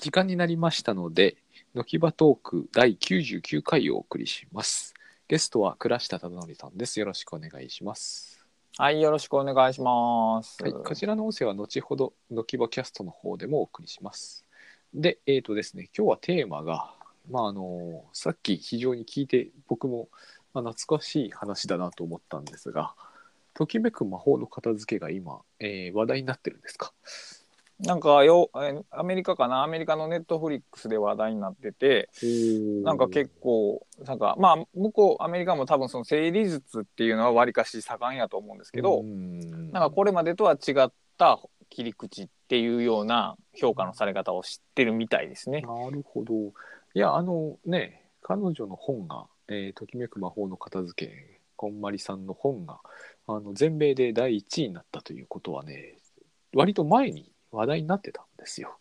[0.00, 1.36] 時間になりましたので、
[1.74, 4.94] のきばトーク第99回をお送りします。
[5.28, 6.98] ゲストは倉下忠則さんです。
[6.98, 8.42] よろしくお願いします。
[8.78, 10.56] はい、よろしくお願いします。
[10.62, 14.46] はい、こちらの音声は後ほどのきばキャストの方でもお送りします。
[14.94, 16.94] で、えっ、とですね、今日はテーマが、
[17.30, 20.08] まああのさっき非常に聞いて僕も、
[20.54, 22.94] まあ、懐かしい話だなと思ったんですが、
[23.52, 26.94] ときめく魔法の片付けが今、えー話題になってるんですか？
[27.82, 32.10] なんかよ、えアメリカかな、アメリカのネットフリックスで話題になってて、
[32.84, 41.40] なんか結構、なんかまあ、向こう、アメリカも多分その生理術っていうのはわりかし盛んやと思うんですけど、うんなんかこれまでとは違った
[41.70, 45.62] 切り口っていうような評価のされ方を知ってるみたいですね。
[45.62, 46.34] なるほど。
[46.94, 52.80] いや、あのね、彼女の本が、えーときめく魔法の片付け、こんまりさんの本が、
[53.26, 55.96] あの全米で第1位になったということはね、
[56.52, 58.78] 割と前に話題になってたんですよ。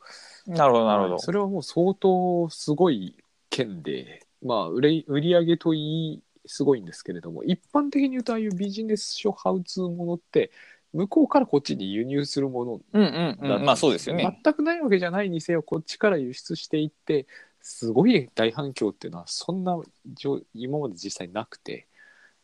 [0.48, 1.20] なるほど、なるほどはい。
[1.22, 3.16] それはもう相当すごい
[3.50, 10.52] 件で、まあ、売れ売り上げといい、すごいんですけれども、一般的に言うと、ああいうビジネス書、ハウツーものって、
[10.94, 14.40] 向こうからこっちに輸入するものうんうんうん、まあそうですよね。
[14.44, 17.28] 全くないわけじゃないにせよこっちから輸出していって
[17.62, 21.88] すごい大反響っていうのはそんなじょ今まで実際なくて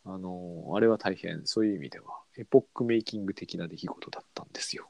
[0.06, 2.06] あのあれは大変そういう意味では
[2.38, 4.90] エポックメイキング的な出来事だったんですよ。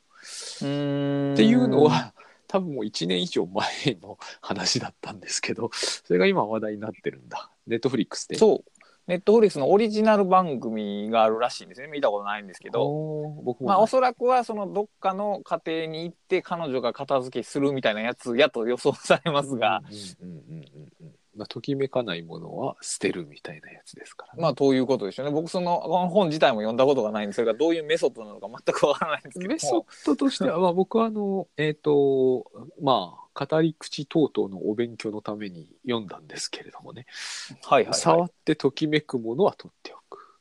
[0.57, 2.13] っていうの、は
[2.47, 8.35] 多分もう1年以上前の話だったんですけどそれが今話題になってるんだネットフリックスで。
[8.35, 8.71] そう。
[9.07, 11.87] ネットフリックスのオリジナル番組があるらしいんですね。
[11.87, 12.83] 見たことないんですけど。
[13.43, 19.81] 僕もまあおそらくはそのどっかの家庭に行って彼女が片付けするみたいなやつやと予想されますが、
[20.21, 20.65] うんうんうん
[21.35, 24.41] まあ、ときめかないものは捨てるみたいなやつですからね。
[24.41, 25.31] まあどういうことでしょうね。
[25.31, 29.53] 僕その本自体も読んだことがないんで、それがどういうメソッドなのか全くわからないんですけども。
[29.53, 32.45] メソッドとしては、まあ、僕はあの、えっ、と、
[32.81, 37.05] まあ、語り口等々のお勉強のために読んだんですけれどもね、
[37.63, 40.37] はいはい、は触ってときめくものは取っておく。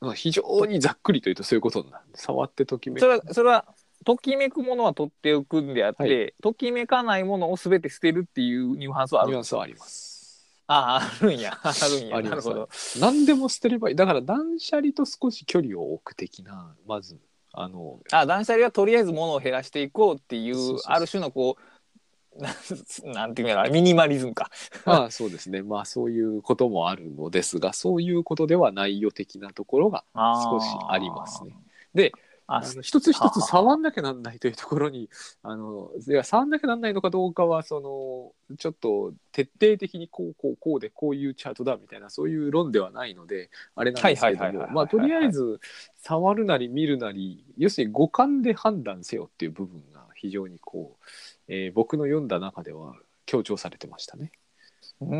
[0.00, 2.04] まあ、非常にざっくりというとそういうことになる。
[2.14, 2.96] 触ってときめい。
[2.96, 3.00] く。
[3.00, 3.74] それは、それは、
[4.08, 10.46] ときめくものは取っておくんであって、はいときめかないものをすべて捨てるっていうニュアンスはあるニュアンスはあります。
[10.66, 11.52] ああ、あるんや。
[11.62, 12.22] あるんや。
[12.22, 12.70] なるほど。
[12.98, 13.96] 何でも捨てればいい。
[13.96, 17.20] だから断捨離と少し距離を置く的な、まず、
[17.52, 22.54] あの、あ断捨離はとりあえず物を減らしていこうっていうある種のこうなん
[23.12, 24.50] なんていうのミニマリズムか。
[24.86, 25.62] ま あそうですね。
[25.62, 31.52] まあそういうこともあるのですが、そういうことではないよ的なところが少しありますね。
[31.94, 32.12] で、
[32.48, 35.10] ああの一つ一つ触んなきゃなんないというところに
[35.42, 45.60] あのいや触んなきゃなんないのかどうかはそのちょっと徹底的にこうこうこうでこういうチャートだみたいなそういう論ではないのであれなんですけどもまあとりあえず
[45.98, 51.04] 触るなり見るなり要するに五感で判断せよっていう部分が非常にこう、
[51.48, 52.94] えー僕の読んだ中では
[53.26, 54.32] 強調されてましたね。
[55.00, 55.14] うー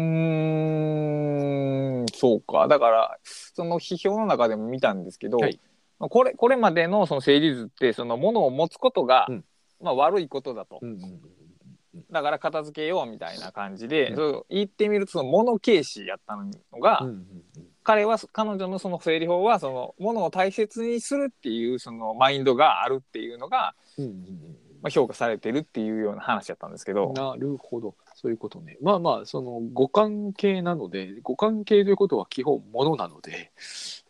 [2.05, 2.67] んそうか。
[2.69, 5.53] だからその批評の中でも見たんですけど、はい。
[5.53, 5.68] まあ
[5.99, 9.45] これこれまでのその整理図ってその物を持つことが、うん。
[9.81, 10.79] まあ、悪いことだと。
[10.83, 11.21] うんうんうん
[12.11, 14.17] だから片付けようみたいな感じで、うん。
[14.17, 16.47] そう言ってみるとその物軽視やったの
[16.81, 17.25] が、うんうんうん。
[17.83, 24.57] 彼は彼女のその整理法はその物を大切にするっていうそのマインドがあるっていうのが、うんうんうん。
[24.81, 27.97] まあ、評価されてるっていうような話やったんですけど、なるほど。
[28.21, 28.77] そういうことね。
[28.83, 33.53] まあまあ、その五感系なので、五感系ということは基本物なので、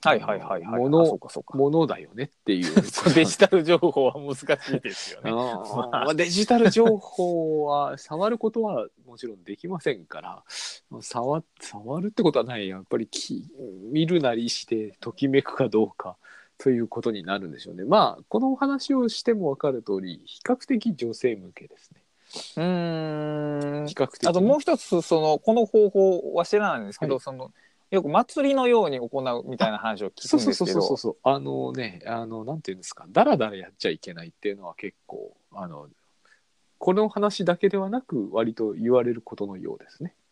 [0.01, 0.81] はいはいはいはい。
[0.81, 1.59] 物あそうかそうか。
[1.59, 2.75] 物だよねってい う。
[3.15, 5.31] デジタル情報は難しいですよね。
[5.31, 10.43] あーまあデジタル情報は触ることはもちろんできませんから
[11.03, 13.45] 触触るってことはないやっぱりき
[13.93, 16.17] 見るなりしてときめくかどうか
[16.57, 21.98] ということになるんでしょうねまあこのお話をしても分かる通り比較的女性向けですね
[22.57, 23.87] うーん。
[23.87, 23.95] 比。
[23.95, 24.27] 較的。
[24.27, 27.21] あともう一つそのこの方法は知らないんですけど、はい。
[27.21, 27.53] その
[27.91, 30.81] よく祭りのように行うみたいな話を聞くんですけど。
[30.81, 33.07] そうそうそうあのねあのなんていうんですか。
[33.09, 35.89] だらだらやっちゃいけないっていうのは結構あの
[36.79, 40.13] この話だけではなく割と言われることのようですね。
[40.13, 40.28] はい。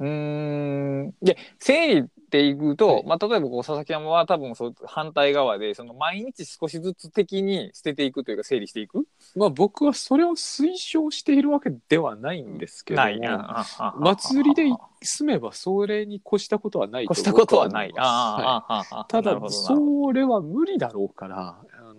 [0.00, 1.14] うーん。
[1.22, 3.06] で整理っていくと、はい。
[3.06, 9.04] まあ、例えばこう佐々木山は多分そう反対側でその毎日少しずつ的に捨てていくというか整理していく？
[9.36, 13.64] まあ僕はそれを推奨しているわけではないんですけどもないな。
[13.98, 14.64] 祭りで
[15.02, 17.88] 住めばそれに越したことはないと越したことはない。
[17.88, 19.04] 僕は思い。
[19.08, 21.94] ただそれは無理だろうからあの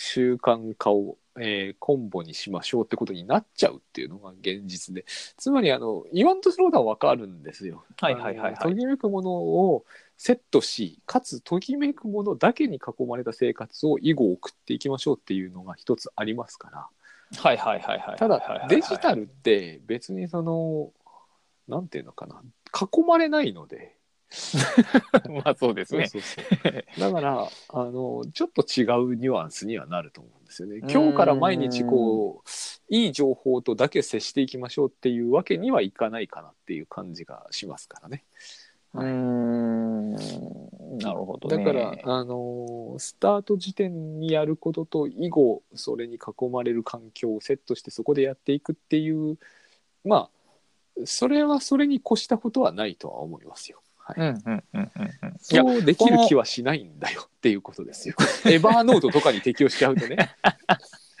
[0.00, 5.04] 習慣化を、えーコンボにしましょうってことになっちゃうっていうのが現実で
[5.36, 7.84] つまりあの言わんとすることは分かるんですよ。
[8.00, 9.84] はいはいはいはいときめくものを
[10.16, 16.88] セットしかつときめくものだけに囲まれた生活を以後送っていきましょうっていうのが一つありますから
[17.38, 18.16] はいはいはいはい。
[18.16, 20.92] ただデジタルって別にその
[21.68, 22.42] なんていうのかな
[22.74, 23.96] 囲まれないので
[25.44, 26.06] まあそうですね。
[26.06, 30.78] そうそうそうだからあのちょっと違うニュアンスにはなると思うんですよね。
[30.88, 32.48] 今日から毎日こう
[32.94, 38.24] いい情報とだけ接していきましょうっていうわけにはいかないかなっていう感じがしますからね。
[38.94, 40.14] うーん。
[40.98, 41.64] なるほど、ね。
[41.64, 49.38] だからあのスタート時点にやることと以後それに囲まれる環境をセットしてそこでやっていくっていう
[50.04, 50.28] ま
[50.96, 53.82] あそれはそれに越したことはないとは思いますよ。
[54.10, 54.90] はいうんうんうんうん
[55.22, 55.36] うん。
[55.40, 58.14] そうできる気はしないんだよっていうことですよ。
[58.46, 60.16] エバーノートとかに適用しちゃうとね。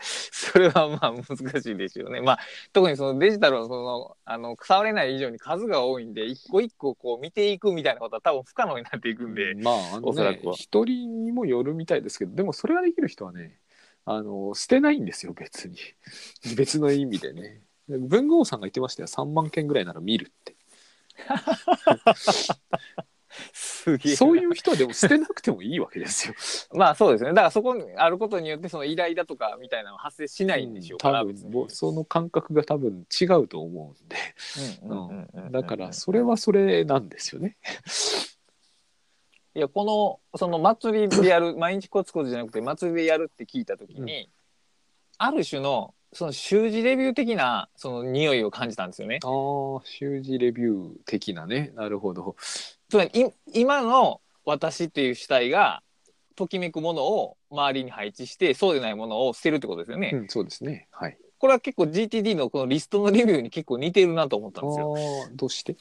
[0.02, 2.20] それはまあ難しいですよね。
[2.20, 2.38] まあ
[2.72, 9.54] 特にそのデジタルのそのあの触れない以上に数が多いんで一個一個こう見ていくみたいなことは多分不可能になっていくんで。
[9.54, 13.58] まああのねおそらくは一人にもよるみたいですけどでもそれができる人はね
[14.04, 15.76] あの捨てないんですよ別に
[16.56, 20.54] 別の意味でね文豪さんが言ってましたよ3万件ぐらいなら見るって
[23.52, 24.18] すげえな。
[24.18, 26.34] そういう人はでも捨てなくてもいいわけですよ。
[26.78, 27.30] まあそうですね。
[27.30, 31.20] だからそこにあることによってその依頼だとかみたいなのは発生しないんでしょうから。
[31.20, 31.50] 多分別に。
[31.50, 34.16] ぼその感覚が多分違うと思うんで、
[34.82, 37.56] うんだからそれはそれなんですよね。
[39.52, 44.30] いやこのその祭りでやる毎日コツコツじゃなくて祭りでやるって聞いた時に、
[45.18, 49.20] ある種のその習字レビュー的なその匂いを感じたんですよね。
[49.22, 52.36] ああ習字レビュー的なねなるほど
[52.88, 55.82] つまりい今の私っていう主体が
[56.34, 60.10] ときめくものを周りに配置してそうでないものを捨てるってことですよね。
[60.14, 64.94] うんそうですねはいこれは結構 GTD のこのリストのレビューに結構似てるなと思ったんですよ。
[64.94, 65.76] ああどうして？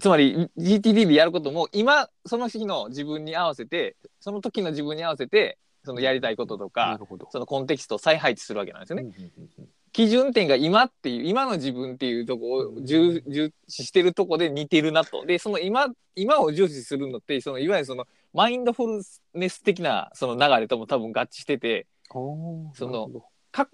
[0.00, 7.00] つまり GTD でやることも今その日の自分に合わせてその時の自分に合わせてそのやりたいこととなか
[7.30, 9.02] そのコンテキストを再配置するわけなんですよね。
[9.02, 9.68] うんうんうんうん。
[9.92, 15.24] 基準点が今っていう今の自分っていうとこを重重視してるとこで似てるなと。
[15.24, 18.04] でその今今を重視するのってそのいわゆるその
[18.34, 19.02] マインドフル
[19.32, 23.10] ネス的なその流れとも多分合致しててその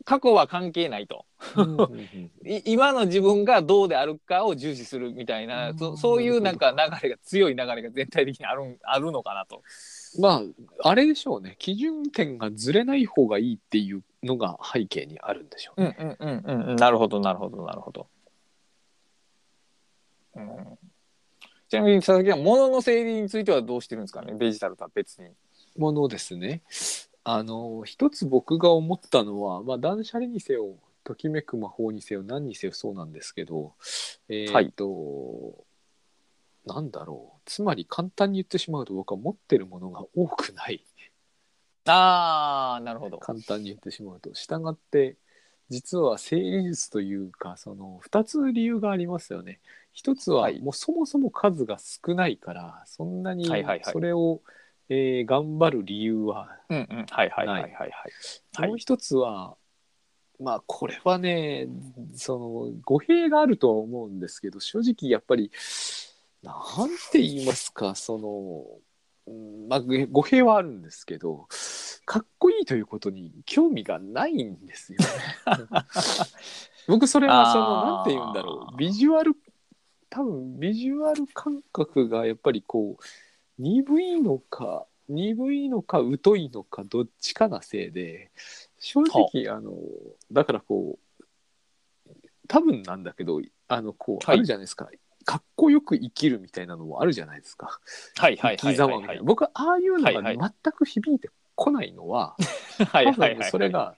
[0.05, 1.26] 過去は関係ないと。
[2.65, 9.62] 今の自分がどうであるかを重視するみたいな、うんそそういうなんか流れが強い流れが全体的にあるんあるのかなと。
[10.20, 10.43] ま
[10.82, 11.56] ああれでしょうね。
[11.59, 16.70] 基準点がずれない方がいいっていうのが背景にあるんでしょうね、うんうんうんうん。
[16.70, 18.06] うんなるほどなるほどなるほど。
[20.35, 20.79] うん、
[21.69, 24.35] ちなみに佐々木は物の整理についてはどうしてるんですかね？
[24.38, 25.29] デジタルとは別に。
[25.76, 26.62] ものですね。
[27.25, 30.75] あの一つ僕が思ったのは、まあ、断捨離にせよ
[31.05, 33.75] ときめく魔法にせよ何にせよそうなんですけど
[34.29, 35.65] えーっと、
[36.67, 37.41] なんだろう。
[37.44, 40.85] つまり簡単に言ってしまうと僕は持ってるものが多くない。
[41.87, 43.19] ああなるほど。
[43.19, 44.31] 簡単に言ってしまうと。
[44.32, 45.17] 従って
[45.69, 49.61] 実は整理術というかその2つ理由がありますよね。
[49.93, 50.61] 一つははい。
[50.61, 53.93] もうそもそも数が少ないからそんなにはいはいはい。
[53.93, 54.41] それを、
[54.88, 57.06] えー頑張る理由はうんうん。
[57.11, 57.93] はいはいはいはいはい。
[58.55, 58.69] はい。
[58.69, 59.56] もう一つは
[60.38, 61.69] まあこれはね
[62.15, 65.50] その語弊があるとは思うんですけど正直やっぱり
[66.43, 66.53] な
[66.87, 68.65] んて言いますかその、
[69.27, 71.47] うんまあ、語語弊はあるんですけど
[72.05, 75.06] かっこいいということに興味がないんですよね。
[76.89, 79.37] 僕それはそのなんて言うんだろうビジュアル
[80.11, 83.03] 多分ビジュアル感覚がやっぱりこう
[83.63, 88.32] 鈍いのか鈍いのか疎いのかどっちかなせいで
[88.79, 89.75] 正直あの
[90.32, 91.22] だからこう
[92.49, 94.37] 多分なんだけどあのこう、はい。
[94.37, 94.91] あるじゃないですか
[95.22, 97.81] かっこよく生きるみたいなのもあるじゃないですか。
[98.17, 98.76] はいはいはいはいはい。
[98.76, 99.22] 様みたいな。
[99.22, 100.52] 僕はああいうのがはいはい。
[100.62, 102.36] 全く響いてこないのは、
[102.91, 103.34] はい多はいはい。
[103.36, 103.96] 分それが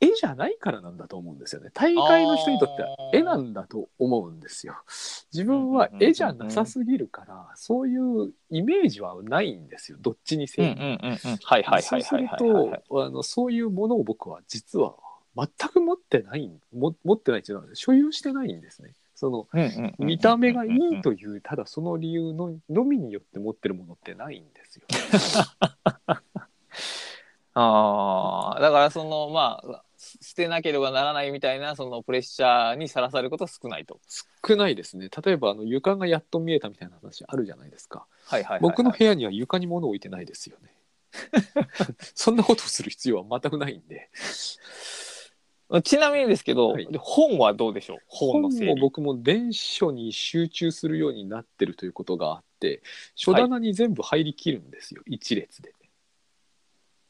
[0.00, 1.70] 絵じゃないからなんだと思うんですよね。
[1.72, 4.76] 大概の人にとっては絵なんだと思うんですよ。
[5.32, 9.98] 自分は絵じゃなさすぎるからそういうイメージはないんですよ。
[10.00, 11.36] どっちにせよ、うんうんうんうん。
[11.42, 12.82] はいはいはいはいはいはいはい。
[12.88, 14.96] とあのそういうものを僕は実は
[15.34, 24.84] 全く持ってないも持ってないっていうのは所有してないんですねそのうんうんうんうん見た目がいいというただその理由ののみによって持ってるものってないんですよ
[27.54, 33.98] ああだからそのまあ捨てなければならないみたいなそのプレッシャーにさらされることは少ないと。
[34.46, 35.08] 少ないですね。
[35.24, 38.06] 例えばあの床がやっと見えたみたいな話あるじゃないですか。
[38.26, 40.70] はいはいはいはい、僕の部屋には床に物を置いてないですよね。
[42.14, 44.10] そんなことをする必要は全くないんで
[45.82, 46.86] ちなみにですけど、はい。
[46.86, 47.98] で本はどうでしょう？
[48.06, 48.74] 本本の整理。
[48.74, 52.82] も僕も電子書に集中するようになってるということがあって
[53.14, 55.72] 書棚に全部入りきるんですよ、一列で。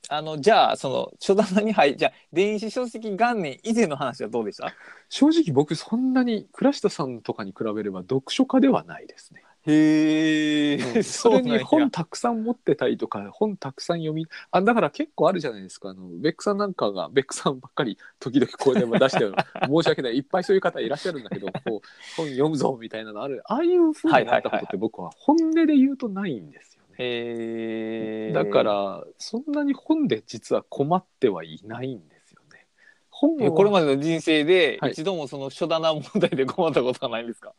[0.09, 4.73] あのじゃあその書棚に入じゃあ電子書籍元年以前の話はどうでした？
[5.09, 9.43] 正直僕そんなに倉下さんとかに比べれば読書家ではないですね。
[9.67, 11.03] へうん。
[11.05, 15.91] それに本たくさん持ってたりとか本たくさん読みあだから結構あるじゃないですか。
[15.91, 19.35] あのベックさんなんかがベックさんばっかり時々こうでも出してる
[19.67, 20.17] 申し訳ない。
[20.17, 21.81] いっぱいそういう方いらっしゃるんだけどこう
[22.17, 23.43] 本読むぞみたいなのある。
[23.47, 26.95] ああいうふうになったことって僕は本音で言うとないんですよね。
[26.99, 32.67] へだからそんなに本で実は困ってはいないんですよね。
[33.11, 34.93] 本はこれまでの人生ではい。
[34.93, 37.53] 一度もその書棚問題で困ったことはないんですか、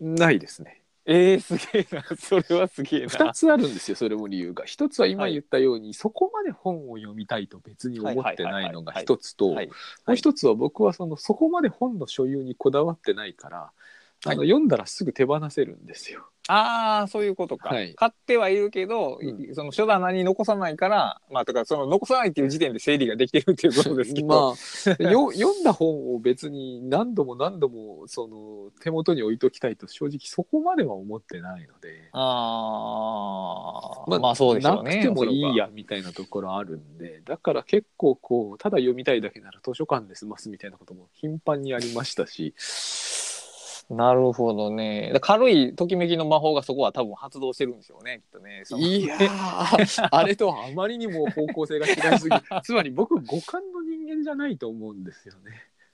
[0.00, 0.83] ないですね。
[1.06, 2.02] えー、すげえな。
[2.16, 3.06] それはすげえな。
[3.06, 4.64] 2つあるんですよそれも理由が。
[4.64, 5.32] 一つは今はい。
[5.32, 9.66] 言ったように、そこまで本を読みたいと別に思ってないのがはいはいはいはい一つとはい。
[9.66, 9.72] も
[10.14, 13.72] う一つは僕はそのそこまで本の所有にこだわってないから、
[14.26, 16.26] あのは読んだらすぐ手放せるんですよ。
[16.48, 17.94] ああそういうことか、はい。
[17.94, 32.10] 買ってはいるけど、うその書棚に残さないからまあとかその残さないっていう時点で整理ができてるっていうことですけど、まあよ 読んだ本を別に何度も何度もその手元に置いときたいと正直そこまでは思ってないので。
[32.12, 37.22] あーまあそうでしょうねなくてもいいやみたいなところあるんで。
[37.24, 42.54] だから結構こうただ読みたいだけなら図書館で済ますみたいなことも頻繁にありましたし
[43.90, 45.10] なるほどね。
[45.12, 48.62] だ軽いときめきの魔法がそこは多分発動してるんでしょうねきっとね。
[48.76, 50.08] いやー。
[50.10, 55.50] あれとはあまりにも方向性が違いすぎ つまり僕五感の人間じゃないと思うんですよね。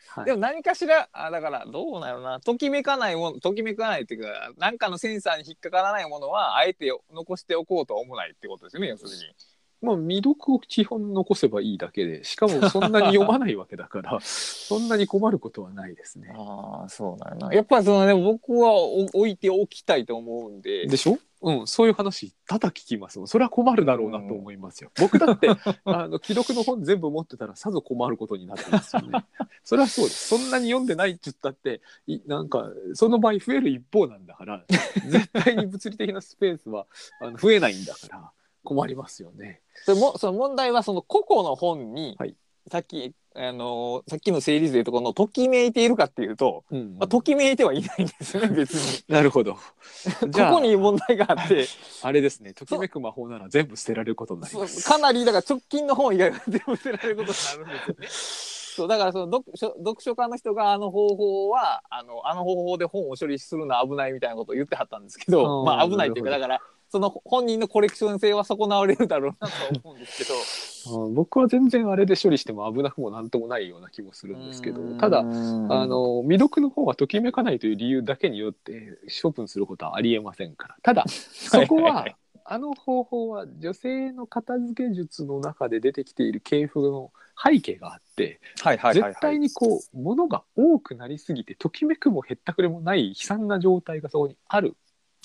[0.08, 0.24] はい。
[0.24, 2.40] でも何かしらあだからどうなのな。
[2.40, 9.34] ときめかないものときめかないっていうか何かのセンサーに引っかからないものはあえて残しておこうとは思わないってことですよね要するに。
[9.82, 16.32] まあ未読を基本残せばいいだけでしかもそんなに読まないわけだから そんなに困ることはないですね。
[16.36, 21.18] ああそうなんやなやっぱりそのね僕はお置いておきたいと思うんででしょ？
[21.42, 24.90] うん、そういう話多々聞きますもんそれは困るだろうなと思いますよ。
[25.00, 25.48] 僕だって
[25.84, 29.24] あの既読の本全部持ってたらさぞ困ることになってますよね。
[29.64, 30.28] それはそうです。
[30.28, 34.64] そんなに読んでないって言ったっていなんかその場合増える一方なんだから
[35.08, 36.86] 絶対に物理的なスペースは
[37.22, 38.30] あの増えないんだから
[38.64, 39.60] 困りますよね。
[39.84, 42.36] それもその問題はその個々の本に、はい
[42.70, 49.04] さっきあのーさっきの整理図でいうとこのときめいているかっていうと、うんまあ、ときめいてはいないんですよね 別に。
[49.08, 49.54] なるほど。
[49.54, 49.60] こ
[50.28, 51.66] じゃあこに問題があって
[52.02, 52.52] あれですね。
[52.52, 54.86] ときめく魔法なら全部捨てられることになりそうます。
[54.86, 58.49] かなりだから直近の本以外は全部捨てられることになるんですよね。
[58.80, 70.34] そうだからその読書読書家の人があの方法はあのあの方法で本を処理するのは危ないみたいなことを言ってはったんですけどまあ危ないっていうかだからその本人のコレクション性は損なわれるだろうなとは思うんですけど。
[71.04, 71.14] うん。
[71.14, 80.76] 僕は全然あれで処理しても危なくもなんともないような気もするんですけどただあの未読の方はときめかないという理由だけによって処分することはありえませんから。
[80.82, 82.06] ただ そこは
[82.44, 94.76] あの方法は女性の片付け術の中で出てきている系譜の背景があってはいはいはいはい絶対にこう物が多くなりすぎてときめくもへったくれもない悲惨な状態がそこにある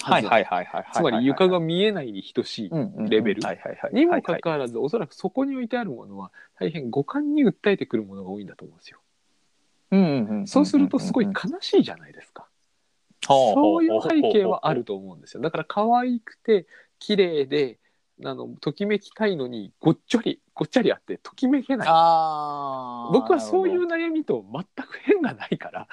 [0.01, 2.69] はいはいはいはいはいつまり床が見えないに等しい
[3.09, 3.41] レベル
[3.91, 8.99] にもかかわらずおそらくそこに置いてあるものは大変五感に訴えてくるものが多いんだと思うんですよ。
[10.47, 12.47] そうするとすごい悲しいじゃないですか。
[13.27, 15.41] そういう背景はあると思うんですよ。
[15.41, 16.67] だから可愛くて
[16.99, 17.79] 綺麗で
[18.23, 21.87] あのときめきたいのにごっちょりごっちゃりあってときめけない。
[21.91, 25.87] あー僕はそういう悩みと全く変がないから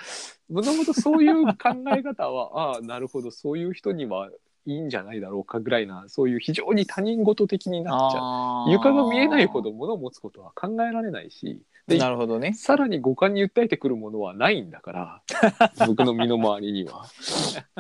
[0.48, 1.54] もともとそういう考
[1.96, 4.30] え方は ああなるほどそういう人には
[4.64, 8.70] いいんじゃないだろうかぐらいなそういう非常に他人事的になっちゃう。
[8.70, 15.22] 床が見えないほど物を持つことは考えられないしでなるほどねさらに五感に訴えてくるものはないんだから
[15.88, 17.06] 僕の身の回りには。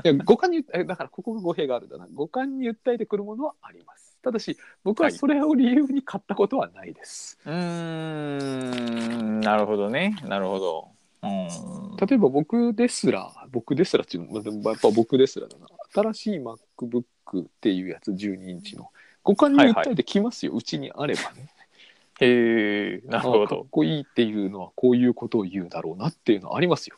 [0.04, 4.11] いや五感にえだからここが語弊があるんだな五感に訴えてくるものはあります。
[4.22, 7.38] ただし僕はそれを理由に買ったことはないです。
[7.44, 9.40] うーん。
[9.40, 10.16] なるほどね。
[10.24, 10.88] なるほど。
[11.22, 11.48] うん。
[11.96, 15.66] 例えば僕ですら僕ですらっていうのまあでもやっぱ僕ですらだな。
[15.92, 18.90] 新しい MacBook っていうやつ12インチの。
[19.24, 21.48] 五感に訴えてきますよ、うちにあればね。
[22.20, 26.96] へえなるほあかっどこいいっていうのはこういうことを言うだろうなっていうのはありますよ。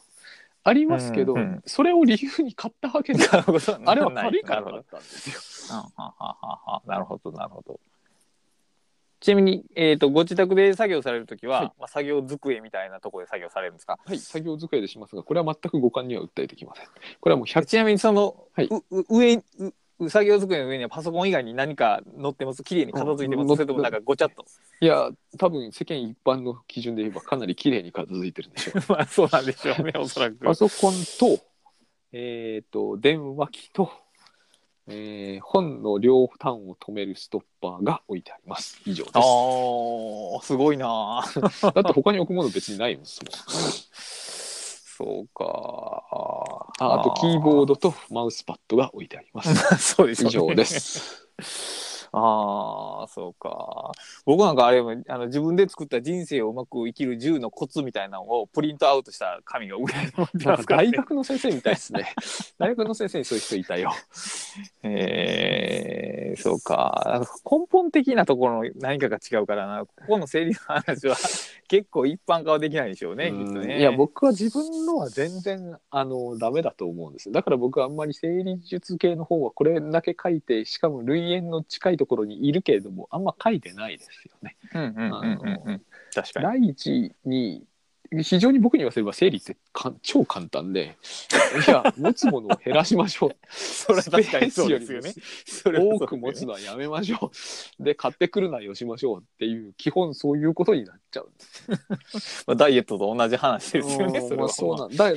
[0.66, 1.62] ありますけど、うんうん。
[1.66, 3.59] それを理由に買ったわけでなるほど。
[3.85, 5.76] あれは軽いからなるほど買ったんですよ。
[5.76, 7.78] はははははなるほどなるほど。
[9.21, 11.73] ちなみに、えー、とご自宅で作業されるときは、はい。
[11.78, 13.99] まあ、作業机みたいなところで作業されるんですか？
[14.04, 16.87] はい、作業机でしますが、これは全く五感には訴えてきません。
[17.21, 18.66] これはもう100ちなみにその、はい。
[18.66, 19.42] うう上う
[20.00, 24.44] う作業机の上にはパソコン以外に何か載ってます綺麗に片付いてます、うんそれともなんかごちゃっと
[24.80, 28.82] いや、多分世間一般の基準で言えばかなり綺麗に片付いてるんでしょう。
[28.92, 31.42] まあそうなんでしょうね おそらくパソコンと、
[32.12, 33.90] えっ、と、電話機と、
[34.86, 38.80] えー本の両端を止めるストッパーが置いてあります。
[38.84, 39.16] 以上です。
[39.16, 41.24] ああすごいな
[41.62, 43.06] だって他に置くもの別にないもん。
[43.06, 43.22] そ
[45.02, 45.44] うか
[46.78, 49.54] ああとキーボードとマウスパッドが置いてあります。
[49.54, 51.28] ド そうですよね以上です。
[52.16, 53.90] ああそうか
[54.24, 62.14] 僕なんかあれあの自分で作った人生をうまく生きる10のコツみたいなのをプリントアウトした紙が上に持ってますから、ね大、学の先生みたいですね。
[62.56, 63.92] 大学の先生にそういう人いたよ。
[64.82, 67.23] えー、そうか。
[67.50, 69.87] 根本的なところの何かが違うからな。
[69.87, 71.16] ここの整理の話は
[71.68, 73.78] 結構一般化はできないでしょうねきっとね。
[73.78, 84.56] いや僕は自分のは全然あのダメだと思うんですだから僕はあんまり生理術系の本はこれだけ書いてしかも類縁の近いところにいるけれどもあんま書いてないですよね。
[84.75, 85.82] うんうんうんうんうん。
[86.14, 86.44] 確かに。
[86.44, 87.64] 第一に
[88.11, 90.96] 非常に僕に言わせれば生理ってか超簡単で
[91.66, 93.37] いや持つものを減らしましょう。
[93.50, 95.14] それは確かにそうですよね。
[95.46, 97.32] それ多く持つのはやめましょ
[97.80, 97.82] う。
[97.82, 105.11] で買ってくるなよしましょうっていう基本そういうことになっちゃうんです まあ、ダイエットと同じ話ですよねそれは、うんまあ、そうなんだ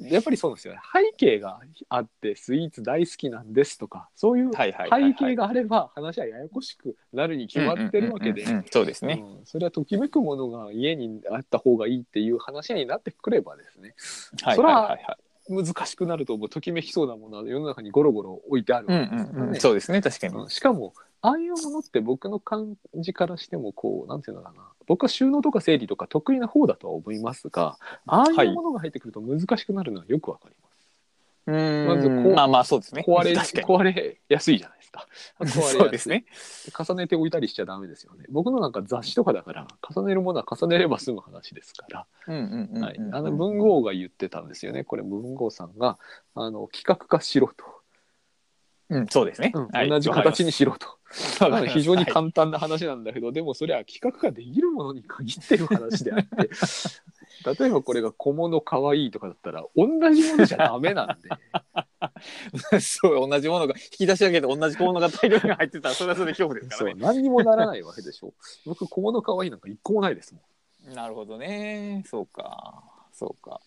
[0.00, 0.80] やっぱりそうなんですよね。
[0.92, 4.72] 背景があってスイーツ大好きなんですとかそういう背
[5.14, 8.42] 景があれば話はややこしくなるに決まってるわけで。
[8.42, 8.64] うんうんうんうん。
[8.70, 9.46] そうですね、うん。
[9.46, 13.94] それはときめくものが家にあった方がいいっていう話になってくればですね。
[14.42, 14.90] はいそれははい。
[14.90, 15.16] はいはい
[15.48, 19.42] 難しくなると思うときめきそうなものは世の中にゴロゴロ置いてあるうんわけですからね。
[19.42, 20.48] うんうん、そうですね確かに、うん。
[20.48, 31.88] しかもああいうものって僕の感じからしてもこうなんていうのかな僕は収納とか整理とか得意な方だとは思いますがああいうものが入ってくると難しくなるのはよくわかります。
[31.88, 35.08] まずこうまあまあそうですね壊れ壊れやすいじゃないですか。
[35.40, 36.26] 壊れですね
[36.78, 38.26] 重ねておいたりしちゃダメですよね。
[38.28, 42.06] 僕のなんか雑誌とかだから重ねるものは重ねれば済む話ですから。
[42.28, 44.84] うんうんうんうんはい、あの文豪が言ってたんですよね。
[44.84, 45.98] これ文豪さんが
[46.34, 47.64] あの企画化しろと、
[48.92, 49.06] うん。
[49.08, 49.52] そうですね、
[49.88, 50.86] 同じ形にしろと。
[51.44, 56.50] わかります 非常にはい簡単な話なんだけど、でもそれは企画ができるものに限ってる話であって。
[57.58, 61.28] 例えばこれが小物かわいいとかだったら同じものじゃダメなんで。
[62.80, 68.32] そう同じものが引き出し上げて同じ小物が大量に入ってたらそれはそれで恐怖ですかそう何にもならないわけでしょ。
[68.64, 70.40] 僕小物かわいいなんか一個もないですも
[70.92, 70.94] ん。
[70.94, 72.04] なるほどね。
[72.06, 72.84] そうか。
[73.12, 73.60] そうか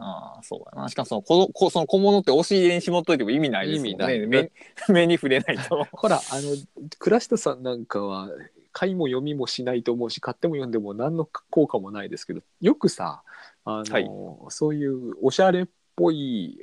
[0.00, 0.88] ああそうだな。
[0.88, 3.90] しかもそのここその小物って押し入れにしもっといても意味ないですもんね。
[3.90, 4.26] 意味ない。
[4.26, 4.50] 目
[4.88, 5.84] 目に触れないと。
[5.92, 6.56] ほらあの
[6.98, 8.30] 倉下さんなんかは
[8.72, 13.22] 買いも読みもしないと思うし買っても読んでも何の効果もないですけどよくさ
[13.64, 14.08] あの、はい。
[14.48, 15.66] そういうおしゃれっ
[16.00, 16.58] ぽい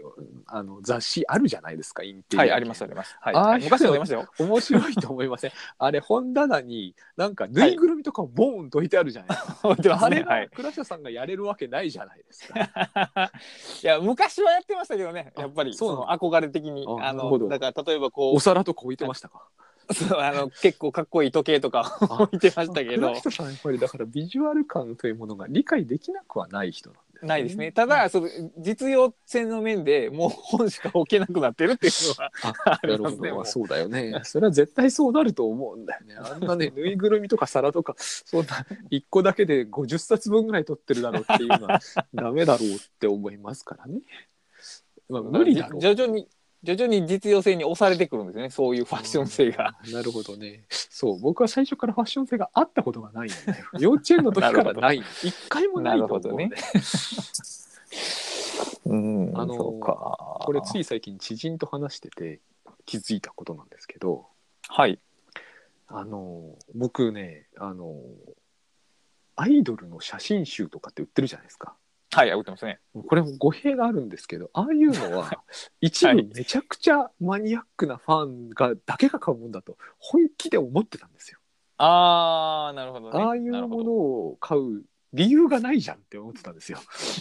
[0.48, 3.16] あの雑誌あるじゃないですかインテリアはいありますあります。
[3.22, 3.36] はい。
[3.36, 4.28] ああ昔読みましたよ。
[4.40, 5.52] 面白いと思いません？
[5.78, 10.38] あれ本棚になんかぬいぐるみとかボーンと置いてあるじゃないですか、置いあれがね。
[10.38, 10.50] はい。
[10.50, 12.60] 倉下さんがやれるわけないじゃないですか。
[13.84, 16.86] いや昔はやってましたけどねやっぱりあそう憧れ的に。
[17.02, 19.44] あのだから例えばこおう皿とか置いてましたか？
[19.94, 23.08] そうあの結構かっこいい時計とか置いてましたけど。
[23.10, 27.72] 倉下さんやっぱりだからビジュアル感というものが理解できなくはない人なないですね。
[27.72, 32.32] ただ、その実用性の面でもう本しか置けなくなってるっていうのは
[32.66, 34.22] あありますそうだよね。
[34.24, 36.16] それは絶対そうなると思うんだよね。
[36.16, 41.80] あんなね、ぬいぐるみとか皿とか、そんな1個だけで50冊分ぐらい取ってるだろうっていうのは
[42.14, 44.02] ダメだろうって思いますからね。
[45.10, 45.82] まあ、無理だろう。
[45.82, 46.28] 徐々に
[46.68, 48.50] 徐々に実用性に押されてくるんですね。
[48.50, 49.78] そういうファッション性が。
[49.90, 50.66] なるほどね。
[50.70, 53.66] そう、僕は最初からファッション性があったことがないんだよ。
[53.80, 55.02] 幼稚園の時からない。
[55.24, 56.50] 一回もないと思う、ね。
[56.50, 56.62] なる
[58.84, 59.56] うんあの。
[59.56, 62.42] これつい最近知人と話してて
[62.86, 64.28] 気づいたことなんですけど、
[64.68, 65.00] はい
[65.88, 67.96] あの僕ね、あの
[69.38, 71.78] アイドルの写真集とかって売ってるじゃないですか。
[72.18, 72.80] はい売ってますね。
[73.08, 75.44] これも語弊があるんですけど、ああいうのは
[75.82, 81.38] 一部めちゃくちゃマニアックなファンがだけが買うもんだと本気で思ってたんですよ。
[81.78, 83.20] ああなるほどね。
[83.20, 86.80] ああいうものを買う理由がないじゃんって思ってたんですよ。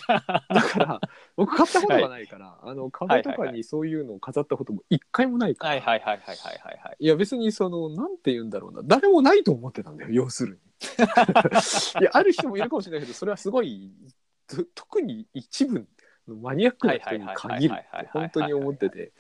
[0.09, 0.20] だ
[0.62, 1.00] から
[1.37, 6.96] 僕買ったことがないから、あの壁とかにそういうのを飾ったことも一回もないから、はいはいはいはいはいはいはい。
[6.98, 10.61] いや別にそのなんて言うんだろうな誰もないと思ってたんだよ要するに。
[12.00, 14.26] いやある人もいるかもしれないけどそれはすごいと
[14.74, 15.87] 特に一部
[16.28, 19.12] のマニアックな人に限るって本当に思ってて。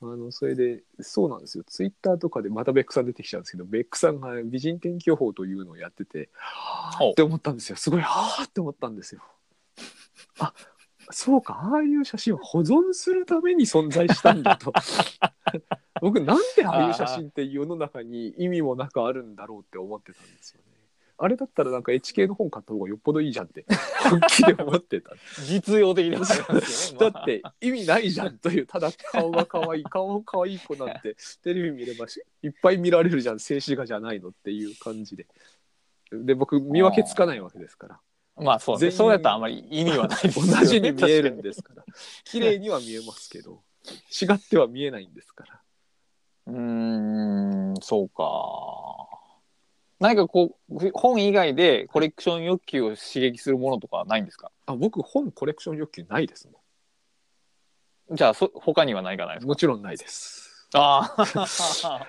[0.00, 9.22] あのそれでそうなんですよツイッターとかでまたベックさん出てきちゃうんですけどベックさんが美人天気予報というのをやっててはあって思ったんですよすごいはあって思ったんですよ
[10.38, 10.54] あ
[11.10, 14.72] そうかああいう写真は保存するために存在したんだと
[16.00, 20.77] 僕なんでああいう写真って世の中に意味もなくあるんだろうって思ってたんですよね
[21.20, 23.66] あれだったらなんか HK の本買った方がよっぽどいいじゃんって
[24.08, 25.12] 本気で思ってた。
[25.44, 27.10] 実用的ではありますよね。
[27.10, 35.26] だって意味ないじゃんというただ顔が可愛い顔可愛い子なんてテレビ見ればしいっぱい見られるじゃん静止画じゃないのっていう感じで。
[36.12, 38.00] で僕見分けつかないわけですから。
[38.36, 40.52] まあ、まあそうそうやったらあまり意味はないですよね。
[40.60, 41.84] 同じに見えるんですから。
[42.24, 43.62] 綺麗には見えますけど
[44.22, 45.60] 違っては見えないんですから。
[46.46, 49.07] うーん、そうか。
[50.00, 54.50] 何かこう、本以外でコレクション欲求を刺激するものとかはないんですか？
[54.66, 56.60] あ僕本コレクション欲求ないですも
[58.12, 59.46] じゃあそ、他には何かないですか？
[59.46, 62.06] んもちろんないですああ。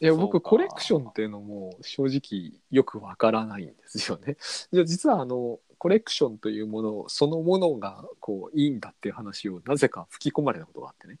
[0.00, 4.36] いや僕コレクションっていうのも正直よくわからないんですよね。
[4.72, 11.18] じゃあ実はあのコレクションというものそのものがこういいんだっていう話をなぜか吹き込まれたことがあってね。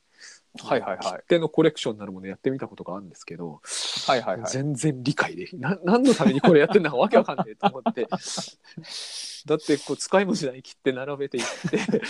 [0.66, 1.20] はいはいはい。
[1.20, 3.60] 切手のコレクションなるものやってみたことがあるんですけど、
[4.06, 4.50] はいはいはい。
[4.50, 8.06] 全然理解できな何のためにこれやってんだかわけわかんないと思って。
[9.46, 12.02] だってこう使いもしない切手並べていって。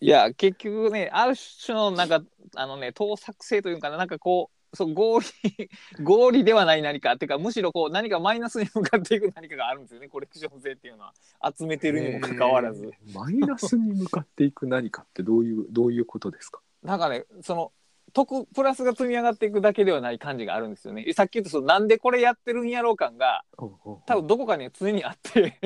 [0.00, 2.22] いや、結局ね、ある種のなんか、
[2.54, 5.26] あのね、盗作性というかな、なんかこう、そう合理
[6.04, 10.08] 合理ではない何かっていうかむしろこう何かマイナスに向かっていく何かがあるんですよね。
[10.08, 11.14] コレクション性っていうのは
[11.58, 16.60] 集めてるにもかかわらず、えーマイナスに向かっていく何かってどういうどういうことですか？
[16.82, 17.72] なんかねその
[18.12, 21.12] 得プラスが積み上がっていくだけではない感じがあるんですよね。
[21.12, 23.44] さっき言ったそのなんでこれやってるんやろう感が
[24.06, 25.58] 多分どこかに常にあって。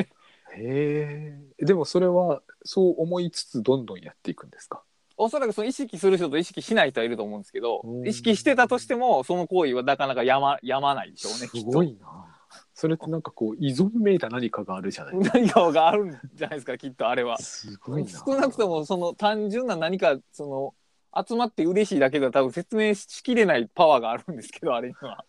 [0.53, 4.83] へえでもそれはそう思いつつどんどんやっていくんですか？
[5.23, 8.09] おそらくその意識する人と意識しない人はいると思うんですけどうん。
[8.09, 12.27] 意識してたとしてもその行為はなかなかやまやまないでしょうねすごいな。
[12.73, 15.19] それってなんかこう依存めいた何かがあるじゃない。
[15.19, 17.37] きっと何かがあるんじゃないですかきっとあれは。
[17.39, 18.09] すごいな。
[18.11, 20.75] 少なくともその単純な何かそ
[21.15, 25.25] の集まって嬉しいだけでは多分説明しきれないパワーがあるんですけどあれには。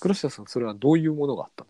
[0.00, 1.69] 倉下さんそれはどういうものがあったんで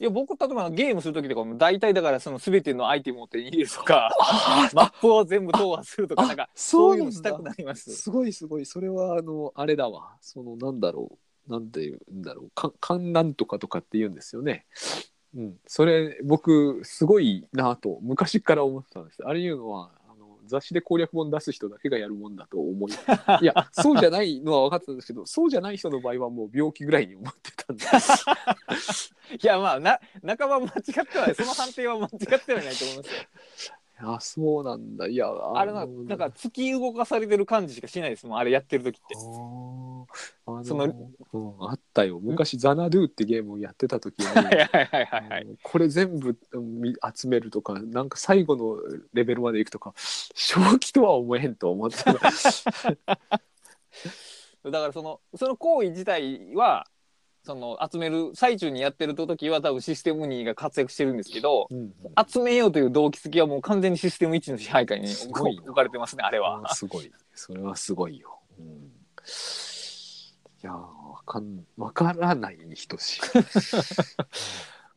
[0.00, 4.10] いや僕例えばゲームする時とかも大体だからその全てのアイテムを手に入れるとか
[4.74, 7.94] マップを全部踏破するとかなんかそういうのしたくなります。
[7.94, 8.66] すごいすごい。
[8.66, 10.16] それはあのあれだわ。
[10.20, 11.12] そのなんだろ
[11.48, 11.50] う。
[11.50, 12.50] なんて言うんだろう。
[12.54, 14.66] か観覧とかとかって言うんですよね。
[15.36, 15.58] うん。
[15.66, 19.22] それ僕すごいなと昔から思ってたんです。
[19.24, 19.90] あれいうのは
[20.54, 22.92] 雑誌で攻略本出す人だけがやるもんだと思い
[23.42, 27.84] いやそうじゃないのは分かってたんですけどそうじゃない人の場合はもう病気ぐらいに思ってたんで
[29.42, 33.74] いやまあな半ば間違ってはないその判定は間違ってはないと思いますよ。
[34.04, 35.06] あそうなんだ。
[35.06, 38.26] いやああれななんか突き動かされてる感じしかしないです。
[38.26, 39.14] もんあれやってる時って。
[39.16, 39.18] あ。
[39.18, 39.84] ー。
[40.46, 40.88] あのそのう
[41.38, 42.20] ん、あったよ。
[42.20, 44.26] 昔ザナドゥってゲームをやってた時に。
[45.62, 46.36] これ全部
[47.16, 48.76] 集めるとかなんか最後の
[49.12, 52.12] レベルまでいくとか正気とは思えんと思ってた。
[54.64, 56.86] だからそのその行為自体は
[57.44, 61.92] その集める最中にやってる時は多分システム2が活躍してるんですけどうん
[62.26, 66.62] 集めようという動機付きはもう完全にシステム1の支配下に置かれてますねあれは。
[66.64, 67.12] あすごい。
[67.34, 68.70] それはすごいよ、うん、い
[70.62, 73.18] やーわかんわからないに等し。
[73.18, 73.20] い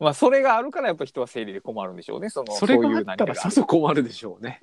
[0.00, 2.30] まあそれがあるからやっぱ人は生理で困るんでしょうね。
[2.30, 3.34] その それういうがあったら。
[3.34, 4.60] さぞ困るでしょうね、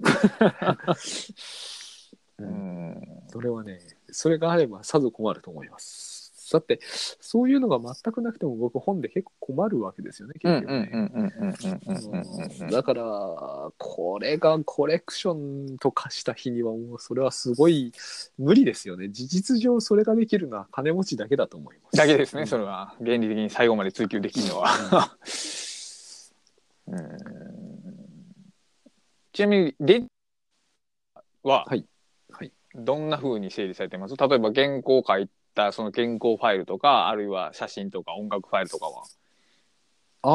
[2.40, 3.24] う うんん。
[3.28, 6.05] それはねそれがあればさぞ困ると思います
[6.52, 13.04] だってそういうのが全くなくても僕本で結構困るわけですよね結局ね、だから
[13.78, 17.92] これがコレクションと化した日にはもうそれはすごい
[18.38, 25.10] 無理ですよね事実上それができるのは金持ちだけだと思いますだけですね、うんそれは原理的に最後まで追求できるのは。
[29.34, 30.04] ちなみにレ
[31.44, 31.86] ははい
[32.32, 39.04] はいどんな風に整理されてます例えば原稿書いたその原稿ファイルとかあるいは写真とか音楽ファイルとかは？
[40.22, 40.28] あ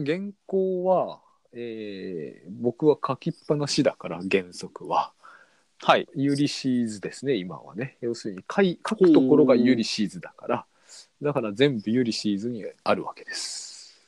[0.00, 1.20] ー原稿は、
[1.52, 5.12] えー僕は書きっぱなしだから原則は
[5.82, 6.08] はい。
[6.14, 10.66] ユリシーズですね今はね要するに書い書くところがユリシーズだから
[11.20, 13.98] だから全部ユリシーズにあるわけです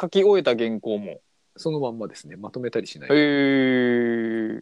[0.00, 1.20] 書き終えた原稿も？
[1.56, 4.60] そのまんまですねまとめたりしないへえ。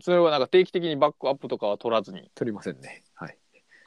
[0.00, 2.30] それはなんか定期的にバックアップとかは取らずに？
[2.34, 3.36] 取りませんねはい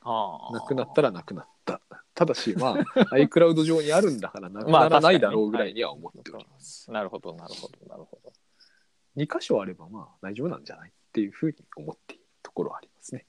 [0.01, 1.81] はあなくなったらなくなった。
[2.13, 2.75] ただし、まあ、
[3.15, 6.91] iCloud 上にあるんだから なくまあならないだろうぐらいには思っております。
[6.91, 8.33] なるほど、なるほど、なるほど。
[9.15, 13.25] 2箇所あれば、まあ、大丈夫なんじゃないっていうふうに思っているところはありますね。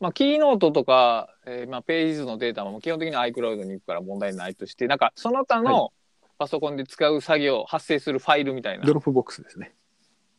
[0.00, 5.92] まあ、キーノートとか、えーまあ、ページ図のデータも基本的に iCloud に行くから問題ないとして、なんかその他の
[6.38, 8.84] パソコンで使う作業、発生するファイルみたいな。
[8.84, 9.74] ドロップボックスですね。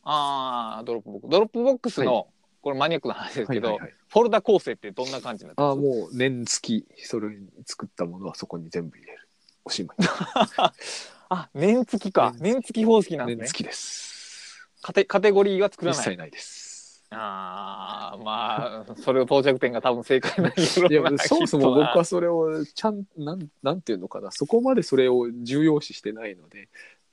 [0.02, 1.30] ああ、ドロップボックス。
[1.30, 2.28] ドロップボックスの、
[2.66, 3.94] これマニアックな話ですけど、はいはいはい。
[4.08, 5.62] フォルダ構成ってどんな感じになってます。
[5.62, 9.28] ああ、もう年月、それに作ったものはそこに全部入れる。
[9.64, 9.96] おしまい。
[11.30, 12.34] あ年付きか。
[12.40, 13.42] 年年付き方式なんですね。
[13.44, 14.68] 年月です。
[14.82, 16.03] カテカテゴリーは作らない。
[16.03, 17.04] 一切ないです。
[17.10, 21.18] ああまあそれを到着点が多分正解なんやろうな。
[21.18, 24.32] そもそも僕はそれをちゃんなんなんていうのかな。
[24.32, 26.68] そこまでそれを重要視してないので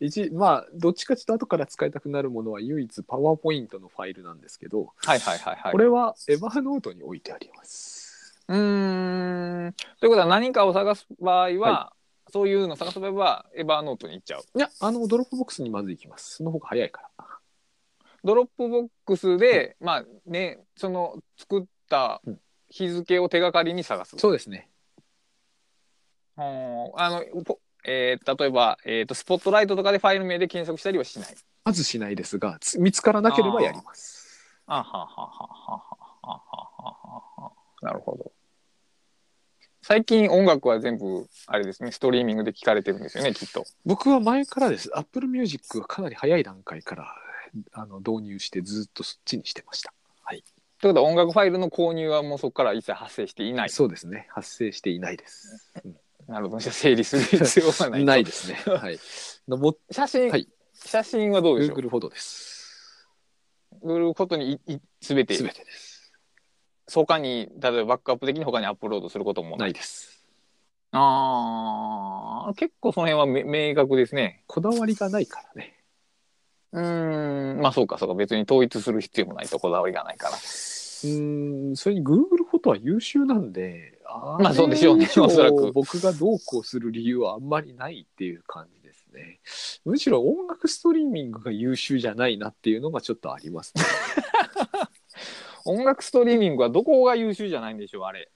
[0.06, 5.72] 一まあどっちかちょっと後から使いたくなるものは唯一パワーポイントのファイルなんですけど、はいはいはいはい。
[5.72, 8.36] これはエヴァーノートに置いてあります。
[8.48, 9.74] うーん。
[10.00, 11.94] ということは何かを探す場合は、
[12.32, 14.44] そういうの探す場合はエヴァーノートに行っちゃう。
[14.56, 16.36] いやあのドロップボックスにまず行きます。
[16.38, 17.26] その方が早いから。
[18.24, 22.40] ドロップボックスで、まあねその作ったうん。
[22.70, 24.68] 日付を手がかりに探す、そうですね。
[26.38, 26.44] うん。
[26.96, 31.36] あのポえー、例えば、えーと、スポットライトとかでファイル名で検索したりはしない。
[31.66, 34.24] まずしないですが見つからなければやります。
[34.66, 35.48] あはははは
[36.22, 36.42] は
[37.42, 38.32] はなるほど。
[39.82, 43.66] 最近音楽は全部あれですねストリーミングで聞かれてるんですよねきっと。
[43.86, 44.90] 僕は前からです。
[44.94, 47.16] Apple Music はかなり早い段階から
[47.74, 49.94] あの導入してずっとそっちにしてました。
[50.24, 50.44] はい。
[50.80, 53.70] ということは音楽ファイルの購入はもうそこから一切発生していない。
[53.70, 54.28] そうですね。
[54.30, 55.96] 発生していないです、うん。
[56.28, 58.56] なるほどじゃあ整理する必要はない ないですね。
[58.66, 59.00] はい。
[59.48, 63.08] のも写真、はい写真はどうでしょう？Google フォトです。
[63.84, 66.12] Google ことにいい全てすべてです。
[66.92, 70.26] 他に例えばバックアップ的に他にアップロードすることもなないいです。
[70.92, 75.80] あー結構その辺はめ明確ですねこだわりがないからね。
[76.72, 83.93] うーんまあそうかそうか別に統一する必要もないとこだわりがないからうーん、それに Google フォトは優秀なんで、
[84.40, 85.10] まあそうでしょうね。
[85.18, 85.72] おそらく。
[85.72, 89.40] 僕がどうこうする理由はあんまりないっていう感じですね。
[89.86, 93.84] むしろ音楽ストリーミングが優秀じゃないなっていうのがちょっとありますね。
[95.66, 98.30] 音楽ストリーミングはどこが優秀じゃないんでしょうあれ。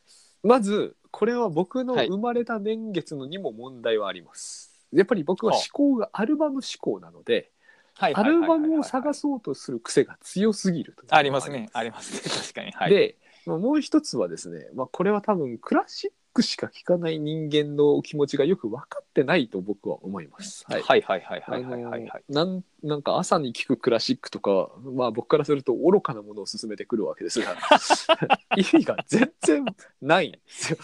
[0.43, 2.07] まず、これは僕のはい。
[2.07, 4.87] 生まれた年月のにも問題はあります。
[4.93, 7.51] やっぱり僕は思考がアルバム思考なので、
[7.95, 11.67] はいアルバムを探すそうとする癖が強すぎるありますね。
[11.73, 12.41] ありますね。
[12.41, 12.71] 確かに。
[12.71, 12.91] はい。
[12.91, 13.15] で、
[13.47, 20.65] まあもう一つはですね、まあ、これは多分クラシックしか聴かない人間の気持ちがよく分かってないと僕は思います。
[20.67, 27.55] はいはいはいはいはあいはいはいはいのなんなんか朝に聴くクラシックとか、まあ、僕からすると愚かなものを勧めてくるわけですが
[28.57, 29.65] 意味が全然
[30.01, 30.77] ないんですよ。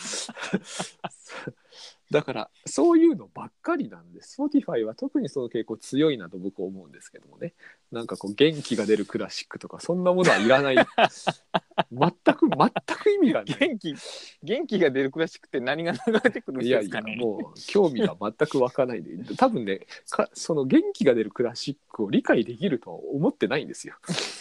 [2.14, 7.54] だからそういうのばっかりなんです Spotify は特にその傾向強いなと僕は思うんですけどもね。
[7.92, 10.76] なんかこう元気が出るクラシックとかそんなものはいらない。
[10.76, 13.58] 全く全く意味がない。
[13.60, 13.96] 元気
[14.44, 19.36] 元気が出るクラシックって何が流れてくるんいやいやですかねもう興味が全く湧かないで。
[19.36, 23.96] 多分ねかその元気が出るクラシックを理解できるとは思ってないんですよ。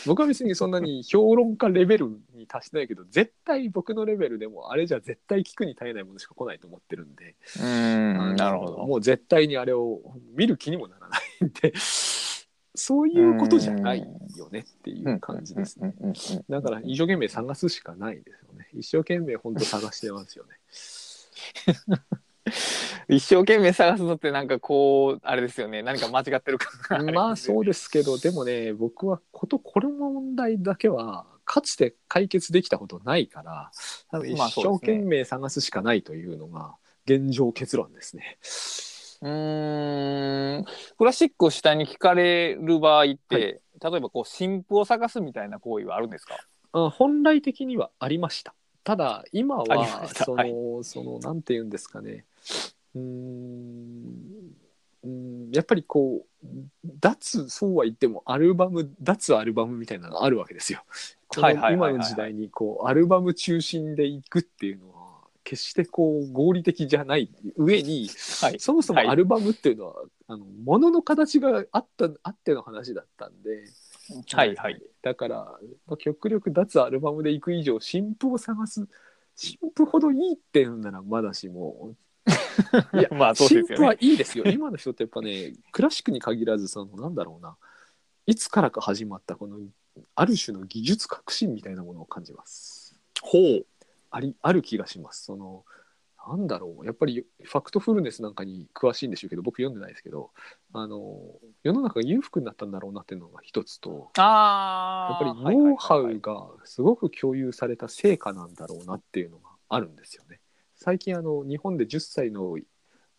[0.06, 2.10] 僕は別にそんなに評論家レベル
[2.42, 10.00] に達してないけど絶対僕のレベルでもあれじゃ絶対聞くに耐えないものしか来ないと思ってるんで、うんなるほどもう絶対にあれを
[10.36, 11.72] 見る気にもならないんで
[12.74, 14.00] そういうことじゃない
[14.36, 15.94] よねっていう感じですね。
[16.48, 18.68] だから一生懸命探すしかないですよね。
[18.72, 20.56] 一生懸命本当探してますよね。
[23.08, 26.70] 一生懸命探すのってなんかこうあれですよね何か間違ってるか
[27.12, 33.70] まあそううですけどでもね僕はことこれの問題だけはかつて解決できたことないから
[34.10, 38.38] 多分一生懸命探すしかないというのが現状結論ですね。
[39.20, 40.64] うーん。
[40.96, 43.92] クラシックを下に聞かれる場合って、はい。
[43.92, 46.38] 例えばこう新譜を探すみたいな行為はあるんですか？
[46.72, 48.54] あ本来的にはありました。
[48.82, 50.84] ただ今はその、はい。
[50.84, 52.24] そのなんて言うんですかね。
[52.94, 53.04] うーん。
[55.04, 55.50] うーん。
[55.52, 56.46] やっぱりこう
[56.98, 60.82] 脱そうは言ってもアルバム脱アルバムみたいなのがあるわけですよ。
[61.36, 65.02] 今の時代にこうアルバム中心でいくっていうのは
[65.44, 68.08] 決してこう合理的じゃない上に、
[68.40, 68.60] はい。
[68.60, 69.08] そもそもはい。
[69.08, 69.94] アルバムっていうのは、
[70.28, 73.64] あの物の形があったあっての話だったんで。
[74.32, 74.82] はいはい。
[75.02, 75.36] だから、
[75.86, 78.86] まあ、極力脱アルバムで行く以上新譜を探す
[79.36, 81.94] 新譜ほどいいっていうならまだしも
[82.94, 84.44] いやまあそうで新譜はすよねいいですよ。
[84.46, 87.56] 今の人ってやっぱねクラシックに限らずそのなんだろうな
[88.26, 89.58] いつからか始まったこの
[90.14, 92.98] ある種の技術革新みたいなものを感じます。
[93.22, 93.66] ほう。
[94.10, 95.24] ありある気がします。
[95.24, 95.64] その
[96.28, 96.86] なんだろう。
[96.86, 100.30] やっぱりファクトフルネスなんかに詳しいんでしょうけど僕読んでないですけど
[100.72, 101.18] あの
[101.62, 110.40] 世の中が裕福になったんだろうなっていうのが一つとやあっぱりノウハウがすごく共有された成果なんだろうなっていうのがあるんですよね。
[110.76, 112.56] 最近あの日本で10歳の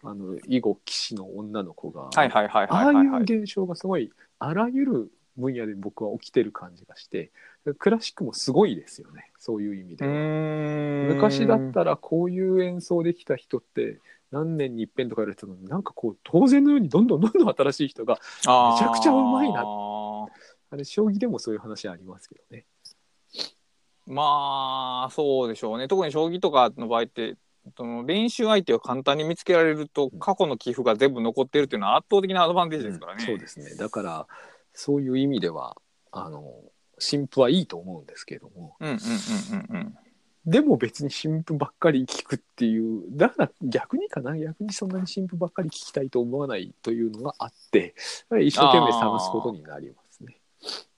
[0.05, 2.09] あの囲碁棋士の女の子が、
[2.69, 7.31] ああいう現象がすごいあらゆる分野で僕は起きてる感じがして
[7.79, 9.31] クラシックもすごいですよね。
[9.39, 11.13] そういう意味でうは。
[11.15, 13.99] 昔だったらこういう演奏できた人って
[14.31, 19.63] 何年に一遍とか言われてたのになんかこう当然のようにどんどんどんどん新しい人がめちゃくちゃうまいな。
[19.63, 22.65] あれ将棋でもそういう話ありますけどね。
[24.05, 25.87] まあそうでしょうね。
[25.87, 27.37] 特に将棋とかの場合って
[27.77, 33.23] その練習相手を簡単に見つけられると過去の棋譜が全部残ってるっていうのは圧倒的なアドバンテージですからね。
[33.23, 33.75] そうですね。
[33.75, 34.27] だから
[34.73, 35.77] そういう意味では
[36.11, 36.53] あの
[36.99, 38.99] 新譜はいいと思うんですけどもうんうんうん
[39.69, 39.97] うんうん。
[40.45, 47.95] でも別に新譜ばっかり聞くっていうだから逆にかな逆にそんなに新譜ばっかり聞きたいと思わないというのがあって
[48.41, 50.37] 一生懸命探すことになりますね。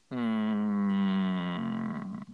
[0.10, 2.26] うーん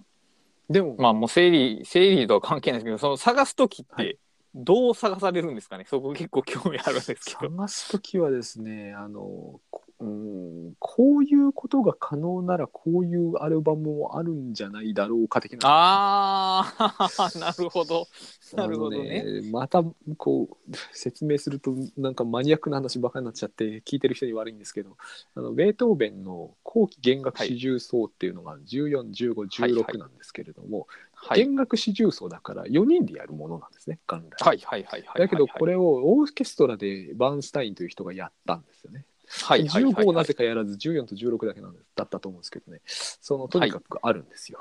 [0.69, 4.19] でも、まあもう整理整理とは関係ないですけどその探す時っはいて
[4.56, 5.86] どう探されるんですかね？
[5.89, 7.39] そこ結構興味あるんですけど。
[7.49, 18.07] 探す時はですねあのこうんこういうことが可能ならこういうアルバムもあるんじゃないだろうか的なああ なるほど
[18.53, 19.23] なるほどね。
[19.25, 19.83] あのまた
[20.17, 24.97] こう説明するとなんかマニアックな話ばかりになっちゃって聞いてる人に悪いんですけど
[25.35, 30.87] あのベートーベンの後期弦楽四重奏っていうのがはい141516なんですけれども、はい
[31.35, 34.43] 弦楽四重奏だから4人でやるものなんですね元来。
[34.43, 35.19] はいはいはいはい。
[35.19, 39.05] だけどこれをオーケストラでバーンスタインという人がやったんですよね。
[39.44, 40.06] はいはいはいはい。
[40.06, 42.82] 15をなぜかやらず14と16だけなんですだったと思うんですけどね。
[42.86, 44.60] そのとにかくあるんですよ。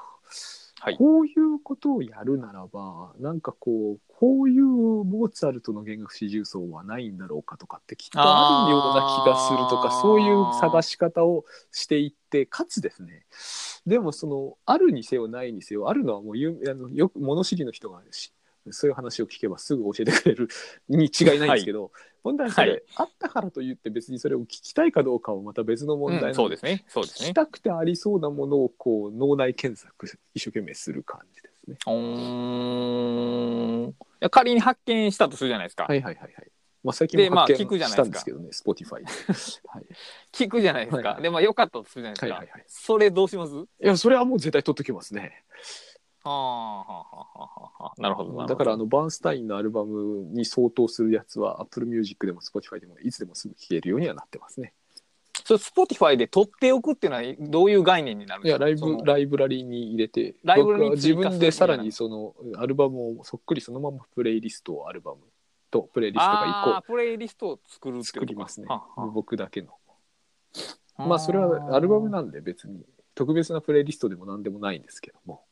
[0.80, 0.96] はい。
[0.96, 13.26] こういうことをやるならばなんかこうこういうモーツァルトの弦楽四重奏はないんだろうかとかってきっとあるような気がするとかそういう探し方をしていってかつですね。
[13.86, 18.32] でもそのあるにせよないにせよあるのはもう有あのよく物知りの人がし
[18.70, 20.48] そういう話を聞けばすぐ教えてくれる
[20.88, 21.92] に違いないんですけど、
[22.22, 27.34] 問題はそれ、はいあったからといって別にそれを聞きたいかどうかはまた別の問題なのうんそうですねそうですね聞き。
[27.34, 31.76] たくてありそうなものをこう脳内検索一生懸命する感じですね。
[31.86, 35.84] うーんいや仮に発見したとするじゃないですか。
[35.84, 36.50] はいはいはいはい。
[36.82, 39.04] まあ最近でまあ聞くじゃないですかしたんですけどね、Spotify で。
[39.68, 39.86] はい、
[40.32, 40.96] 聞くじゃないですか。
[40.96, 42.26] はいはいでまあ良かったとするじゃないですか。
[42.26, 43.54] はいはいはいそれどうします？
[43.54, 45.44] いや、それはもう絶対取っときますね。
[46.28, 48.48] はあはあはあはあはあなるほどなるほど。
[48.48, 54.74] だからあのバーンスタインのアルバムに相当するやつは Apple Music でも Spotify でもいつでもすぐ聴けるようにはなってますね。
[55.44, 58.86] それ Spotify で取っておくっていうのはどういう概念になるんいや、ですか？
[58.86, 65.22] ライそのブライブラリに入れて、ライブラリ自分でさらにそのアルバムをそっくりそのままプレイリストをアルバム
[65.70, 68.68] とプレイリストが1個プレイリストを作る作りますね
[69.14, 69.70] 僕だけの。
[70.96, 75.42] あまあそれはアルバムなんで別に特別なプレイリストでも何でもないんですけども。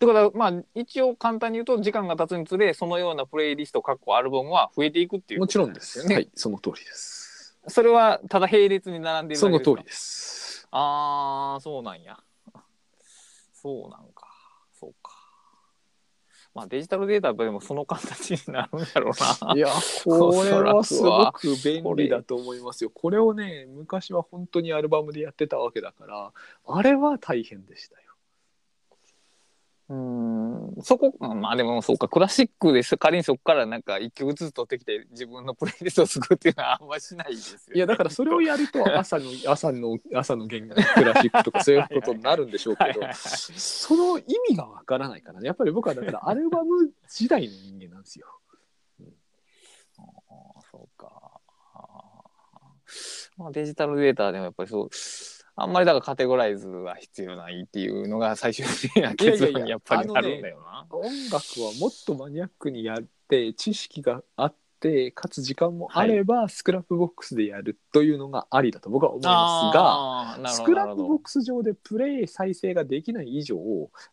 [0.00, 5.98] ってことはまあ一応簡単に言うと時間が経つにつれそのようなプレイリストかっこアルバムは増えていくっていうもことちろんです。
[5.98, 6.14] よね。
[6.14, 7.58] はい、その通りです。
[7.68, 9.64] それはただ並列に並んでるだけですか？
[9.64, 10.66] その通りです。
[10.70, 12.18] ああそうなんや。
[13.52, 14.26] そうなんか。
[14.72, 15.12] そうか。
[16.54, 19.54] まあデジタルデータでもその形になるんだろうな。
[19.54, 19.68] いや、
[20.04, 22.90] これはすごく便利だと思いますよ。
[22.90, 26.32] これをね、昔は本当にアルバムでやってたわけだから、
[26.66, 28.09] あれは大変でしたよ。
[29.90, 37.64] うーんそこまあでもそうかクラシックです仮にそこからなんか一曲ずつ取ってきて自分のプレイリストを作るっていうのはあんましないですよ、ね。
[37.74, 45.48] いや、だからそれをやると 朝の、朝の、朝の弦楽クラシックとかそういうことになるんでしょうけどその意味がわからないからね。
[45.48, 48.28] やっぱり僕はだからアルバム時代の人間なんですよ。
[49.98, 51.40] あーそうか。
[53.36, 54.88] まあ、デジタルデータでもやっぱりそう、
[55.62, 60.38] あんまりだからカテゴライズは必要ないっていうのが最終的な結論にやっぱりなる。
[60.38, 60.86] んだよな。
[60.90, 69.80] 音楽はもっとマニアックにやって知識があってかつ時間もあれば、スクラップボックスでやるというのがありだと僕は思いますが
[70.32, 73.58] あーなるスクラップボックス上でプレイ再生ができない以上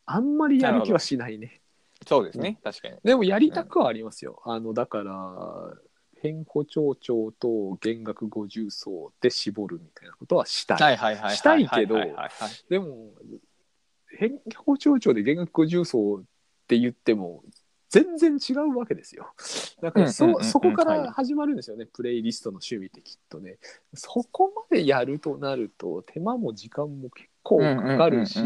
[0.06, 1.62] あんまりやる気はしないね。
[2.06, 2.96] そうですね、確かに。
[3.04, 5.74] でもやりたくはありますよ、あのだから
[6.22, 11.38] 変歩長調と弦楽五重奏で絞るみたいなことはしたい、はいはいはいはい。
[11.38, 13.12] したいけどはいはいはいはいでも
[14.18, 16.24] 変歩長調で弦楽五重奏っ
[16.68, 17.44] て言っても
[17.90, 19.32] 全然違うわけですよ。
[19.82, 23.58] だからそ,、うんうんうんうんそこかはいら始まるんですよね、プレイリストの趣味ってきっとね。
[23.94, 28.40] そこまでやるとなると手間も時間も結構かかるし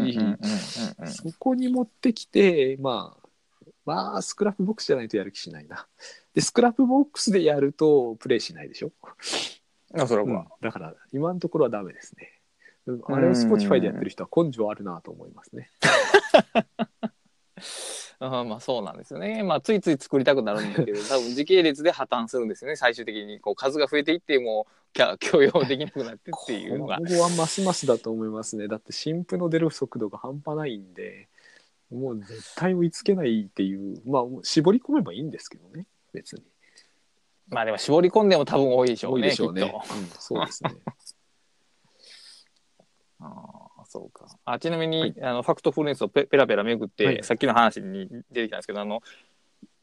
[1.06, 3.21] そこに持ってきてまあ
[3.84, 5.86] まあ Scrapboxじゃないとやる気しないな。
[6.34, 8.92] で Scrapboxでやるとプレイしないでしょ？
[9.94, 12.32] あそれは、うんだから今のところはダメですね。
[12.86, 15.70] うんあれを Spotify でやってる人は根性あるなと思いますね。
[18.18, 19.42] あまあそうなんですよね。
[19.42, 22.76] まあついつい作りたくなるんだけど、 多分時系列で破綻するんですよね。
[22.76, 26.98] 最終的にこう数が増えていってもうきゃ許容できなくなってっていうのが。
[26.98, 28.68] 今後はますますだと思いますね。
[28.68, 31.28] だって新譜の出る速度が半端ないんで、
[31.92, 35.86] もう絶対追いつけないっていう、まあ絞り込めばいいんですけどね。
[36.12, 36.42] 別に。
[37.48, 39.22] まあでも絞り込んでも多分多いでしょうね。
[39.22, 39.62] 多いでしょうね。
[39.62, 40.70] うん、そうですね。
[40.70, 40.76] と
[43.24, 44.26] ああ、そうか。
[44.44, 49.02] あちなみに、あのファクトフルネスをペペラペラめぐって、はいさっきの話に出てきたんですけど、あの、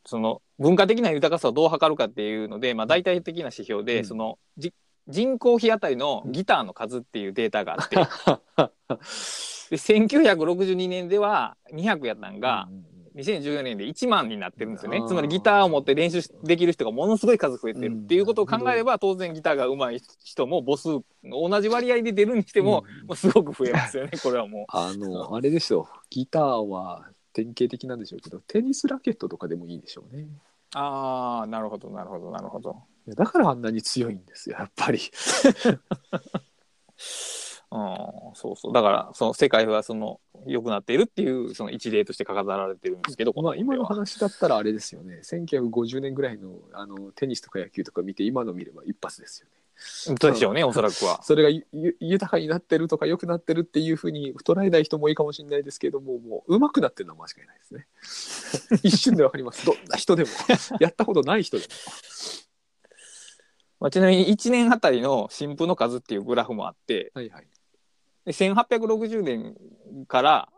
[0.06, 4.74] その文化的な豊かさをどう測るかっていうので、まあ、大体的な指標で、うんそのじ
[5.10, 25.90] 人口比あたりのギターの数っていうデータがあって、 で1962年では200やったんが、うんうんうん2014年で1万になってるんですよねつまりギターを持って練習できる人がものすごい数増えてるっていうことを考えれば当然ギターが上手い人も母数同じ割合で出るにしても,、うんもうすごく増えますよねこれはもあの、あれですよ。
[26.10, 30.24] ギターは典型的なんでしょうけど、テニスラケットとかでもいいでしょうね。
[30.24, 30.28] う。
[30.76, 32.84] ああなるほどなるほどなるほど。
[32.99, 35.00] いやだからあんなに強いんですよ、やっぱり。
[37.72, 45.22] うん、そうそうだからその世界はその良くなっているっていうその一例として飾られてるんですけど、まあ、今のこ話だったらあれですよね。
[45.24, 49.60] 1950年ぐらいのあのテニスとか野球とか見て、今の見れば一発ですよね。
[50.08, 51.22] 本ではでしょうねおそらくは。
[51.24, 58.80] それがゆゆ豊かになってるとか良くなってるっていうふうに捉えない人もいいかもしれないですけども、もう上手くなってるのは間違いないですね。
[58.84, 59.66] 一瞬でわかります。
[59.66, 60.30] どんな人でも、
[60.80, 61.70] やったことない人でも。
[63.80, 67.48] まあ、ちなみに1年あたりの新婦の数っていうグラフもあってはいはい。
[68.26, 69.56] で1860年
[70.08, 70.50] から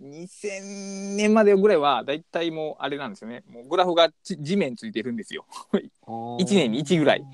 [0.00, 5.46] 2000年までぐらいはだいたいもうあれなんですよねもうグラフがち地面ついてるんですよ。
[5.72, 7.24] 1年に1ぐらい。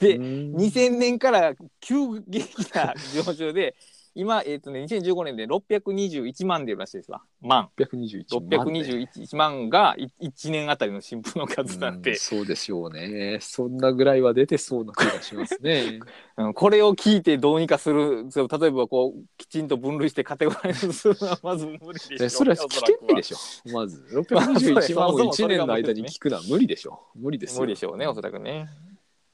[0.00, 3.74] で2000 2000年から急激な上昇で
[4.14, 8.56] 今、えーとね、2015年で621万出るらしいですわ万621万、ね。
[8.58, 13.38] 621万が1年あたりの新婦の数なんてうん、そうでしょうね。
[13.40, 16.00] そんなぐらいは出てそうな気がしますね。
[16.36, 23.36] うんこれを聞いてどうにかするそう例えばこうきちんと分類してカテゴライズするのはまず無理でしょえそれは聞けないでしょ。
[23.72, 27.00] まず、621万を1年の間に聞くのは無理でしょ。
[27.14, 27.60] 無理ですよ。
[27.60, 28.68] 無理でしょうねおそらくね。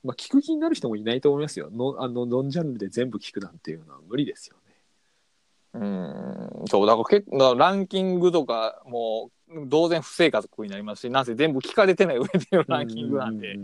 [0.02, 1.68] まあ、聞く気になる人もいないと思いますよ。
[1.70, 4.65] のあのノンジャンルで全部聞くなんていうのは無理ですよね。
[5.78, 5.84] う
[6.64, 6.64] ん。
[6.68, 9.30] そうだから結構ランキングとかも
[9.70, 13.56] 当然不正確になりますしなぜ全部聞かれてない上でのランキングなんで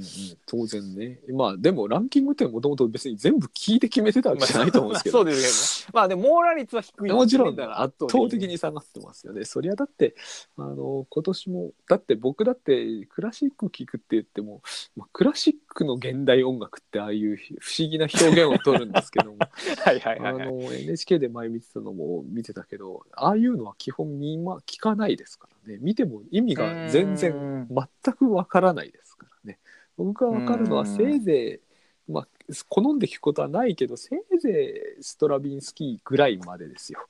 [0.47, 1.19] 当然ね。
[1.33, 5.19] まあでもランキングってもともと別に全部聞いて決めてたわけじゃないと思うんですけど。
[5.19, 5.93] そうですけどね。
[5.95, 9.45] まあでも網羅率は低いもちろん圧倒的に下がってますよね。
[9.45, 10.15] そりゃだって
[10.57, 14.63] あの今年もだって僕だってクラシック聴くって言っても、
[14.97, 19.39] まあ、クラシックの現代音楽ってああいう不思議な表現を取るんですけども
[19.85, 20.47] はいはいはいはい。
[20.47, 27.69] あの NHK で前見てたのも見てたけどああいうのは基本みんな聞かないですからね見ても意味が全然然
[28.05, 29.59] 全くわからないですからね。
[29.97, 31.61] 僕がわかるのはうんせいぜ
[32.09, 32.29] い、まあ、
[32.69, 37.01] 好んで聞くことはないけどせいぜいストラビンスキーぐらいまでですよ。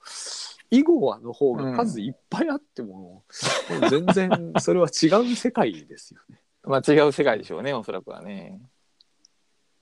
[0.70, 3.24] 囲碁の方が数いっぱいあっても,、も
[3.82, 6.40] う全然それは違う世界ですよね。
[6.64, 8.60] まあ違う世界でしょうねおそらくはね。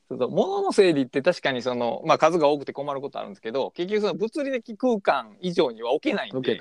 [0.08, 6.60] 物の整理って確かにその、まあ、数が多くて困ることあるんですけど結局その物理的空間以上には置けないんで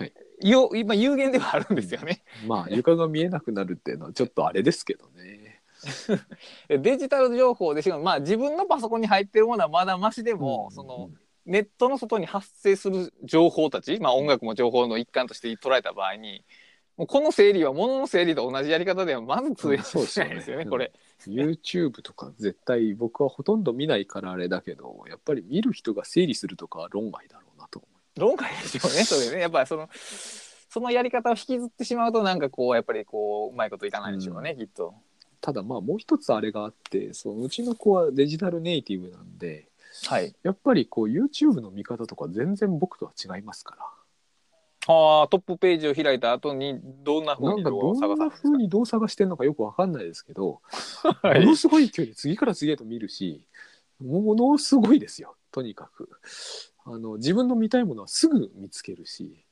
[0.00, 0.12] ない。
[0.40, 2.22] よ今有限ではあるんですよね。
[2.46, 5.62] まあ床が見えなくなるっていうのはちょっとあれですけどね。
[6.68, 11.10] デジタル情報でしかもまあ自分のパソコンに入ってるものはまだマシでも、その
[11.46, 16.42] ネットの外に発生する情報たち、まあ、音楽も情報の一環として捉えた場合に
[16.96, 20.92] もうこの整理は物の整理と同じやり方ではまず通用しないですよね、うんこれ。
[21.26, 27.40] YouTube とか絶対僕はほとんど見ないからあれだけどやっぱり見る人が整理するとかは論外だ
[28.16, 29.40] 論外でしょうねそれね。
[29.40, 29.88] やっぱりその
[30.68, 34.94] そのやり方を引きずってしまうとなんかこうやっぱりこううまいこといかないでしょうね、きっと。
[35.40, 39.68] ただまあもう一つあれがあってそううちの子はデジタルネイティブなんで
[40.06, 43.76] はい、やっぱりこう YouTube の見方とか全然僕とは違いますか
[44.86, 47.70] ああトップページを開いた後にどんならなん風にか？
[47.70, 50.60] どんな風にどう探してるのかよくわかんないですけど、
[51.22, 51.40] はい。
[51.40, 53.46] ものすごい勢いで次から次へと見るし
[54.00, 56.10] ものすごいですよとにかく
[56.84, 59.44] あの自分の見たいものはすぐ見つけるし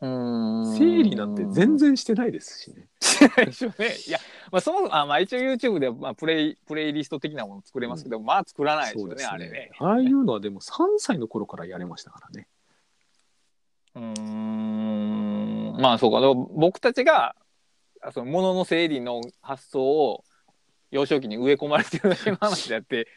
[0.00, 2.88] 整整理なんて全然してないですしね。
[3.00, 3.96] 然でしょうね。
[4.06, 4.18] いや、
[4.50, 9.70] まあ、そもそもあ、まあ、一応 YouTube では、まあ、プレイプレイリスト的なもの作れますけど、まあ作らないですよねそうですあれね。
[9.78, 12.48] ああいうのはでも3歳の頃からやれましたからね。
[13.94, 15.76] うーん。
[15.80, 16.20] まあそうか。
[16.54, 17.34] 僕たちが
[18.02, 20.24] あその物の整理の発想を
[20.90, 23.08] 幼少期に植え込まれてるだけの話であって、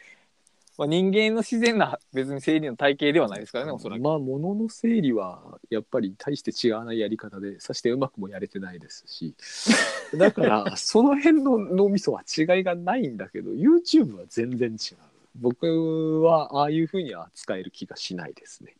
[0.77, 4.01] まあ、人間の自然な別に整理の体系ではないですからねおそらく。
[4.01, 9.33] まあ物の整理はやっぱり大して違わないやり方でさしてうまくもやれてないですし。
[10.15, 14.97] だからその辺の脳みそは違いがないんだけど YouTube は全然違う。
[15.39, 18.75] 僕はああいうふうには扱える気がしないですね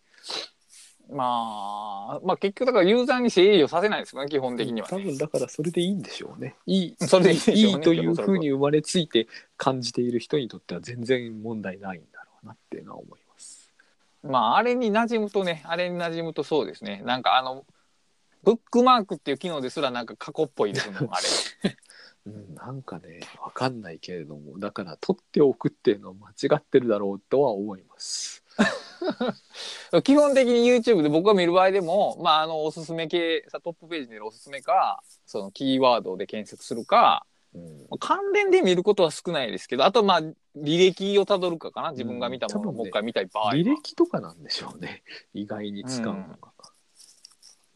[1.10, 4.98] まあ、まあ結局だからユーザーに整理をさせないですよね、基本的には、ね。
[4.98, 6.56] 多分だからそれでいいんでしょうね。
[6.66, 13.74] いい、それでいいねいいというふうに生まれついて感じている人にとっては全然問題ないんだろうなっていうのは思います。
[14.24, 17.02] まあ、あれに馴染むとね、あれに馴染むとそうですね。
[17.06, 17.66] なんかあの、
[18.44, 21.18] ブックマークっていう機能ですらなんか過去っぽいですもん、あ
[21.64, 21.78] れ。
[22.28, 28.44] うん、なんかね、わかんないけれども、だから取っておくっていうのは間違ってるだろうとは思います。
[30.04, 41.92] 基本的に YouTube で僕が見る場合でも、まあ、あの、おすすめ系、さトップページにいるおすすめか、そのキーワードで検索するか、うん関連で見ることは少ないですけど、あとまあ、履歴をたどるかかな。
[41.92, 43.54] 自分が見たものをうんもう一回見たい場合は。
[43.54, 45.04] 履歴とかなんでしょうね。
[45.34, 46.38] 意外に使うのが。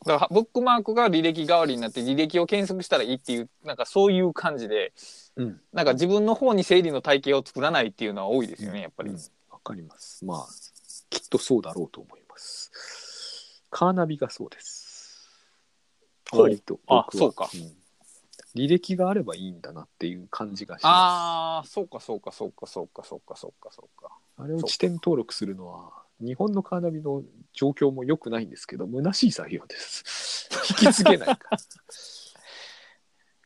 [0.06, 4.94] だからブックマークが履歴代わりになって履歴を検索したらいいっていうなんかそういう感じで
[5.36, 5.62] うん。
[5.72, 9.12] なんか自分の方に整理の体系を作らないっていうのは多いですよねやっぱり。
[9.12, 9.20] うん
[9.50, 10.26] わかります。
[10.26, 10.48] まあ、
[11.12, 12.72] きっとそうだろうと思います。
[13.70, 15.30] カーナビがそうです。
[16.32, 17.50] 割とあ僕はそうかん
[18.56, 24.10] 履歴があればいいんだなっていう感じがしまああそうかそうかそうかそうかそうかそうかそうか。
[24.38, 24.42] す。
[24.42, 30.50] あれを地点登録するのは、日本のカーナビの状況も良くないんですけど、虚しい作業です。
[30.82, 31.58] 引き継げないから。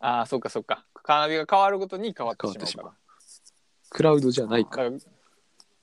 [0.08, 0.86] ああそうかそうか。
[0.94, 2.94] カーナビが変わるごとに変わってしまうから変わってしまう。。
[3.90, 4.92] クラウドじゃないかから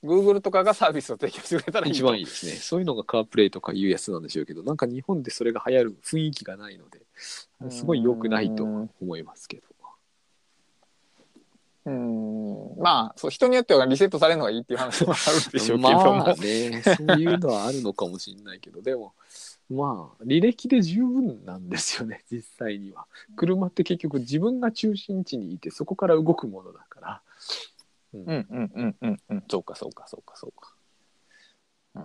[0.03, 2.51] Google とかがサービスを提供してくれたらいいと一番いいですね。
[2.53, 7.01] そういうのがカープレイとかいうやつなんでしょうけど、なんか日本でそれが流行る雰囲気がないので、
[7.69, 9.63] すごい良くないと思いますけど。
[11.85, 19.13] うんまあそう人によってはリセットされるのがいいっていう話もあるでしょうけども、まあね、そういうのはあるのかもしれないけど、でも、
[19.69, 23.05] まあ、履歴で十分なんですよね、実際には。
[23.35, 26.92] 車って結局自分が中心地にいて、そこから動くものだから。
[28.13, 28.23] うん。
[28.23, 29.43] うんうんうんうんうん。
[29.49, 30.73] そうかそうかそうかそうか。
[31.95, 32.03] うん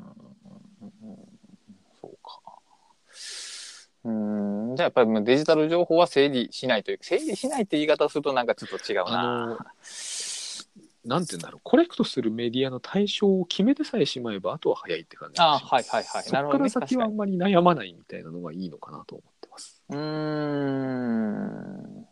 [2.01, 2.41] そうか。
[4.05, 4.77] うん。
[4.77, 9.59] じゃあやっぱりデジタル情報は整理しないという整理しないって言い方をするとなんかちょっと違うあなの、
[11.05, 16.23] なんて言うんだろう、コレクトするメディアの対象を決めてさえしまいば、あとは早いって感じあはいはいはい。
[16.25, 16.71] そなるほどね。
[16.71, 19.83] こから先はあんまり悩まないみたいなのがいいのかなと思ってます。
[19.89, 22.07] うーん。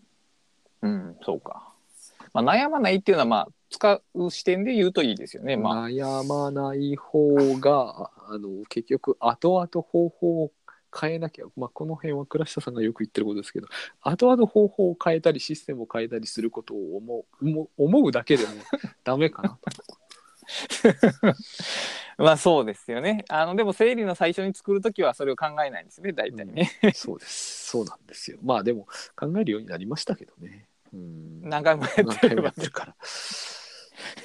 [0.83, 1.73] うんそうか、
[2.33, 5.57] まあ、悩まないっていうのはまあ使う視点で言うといいですよね。
[5.57, 5.89] まあ。
[5.89, 10.53] 悩まない方があの結局後々方法を
[10.99, 13.69] 変えなきゃ、まあ、この辺は倉下さんがよく言ってることですけど
[14.01, 18.53] 後々方法を変えたりシステムを変えたりすることを思う思うだけでも
[19.05, 19.59] ダメかなと。
[22.19, 23.25] まあそうですよね。
[23.29, 27.67] あのでも整理の最初に作るときはそれを考えないんですね大体ね、そうです。
[27.67, 28.39] そうなんですよ。
[28.43, 28.87] まあでも
[29.17, 30.67] 考えるようになりましたけどね。
[30.93, 31.41] うん。
[31.43, 32.97] 何回もやってるから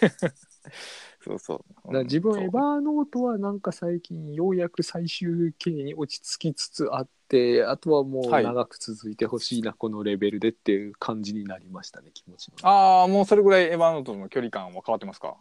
[1.24, 1.94] そうそう。
[1.94, 8.44] だ自分エバーノートはなんか最近ようやく最終形に落ち着きつつあってあとはもうはい。
[8.44, 15.36] 長く続いてほしいな、このレベルでっていう感じになりましたね気持ちのああもうそれぐらいエヴァーノートの距離感は変わってますか？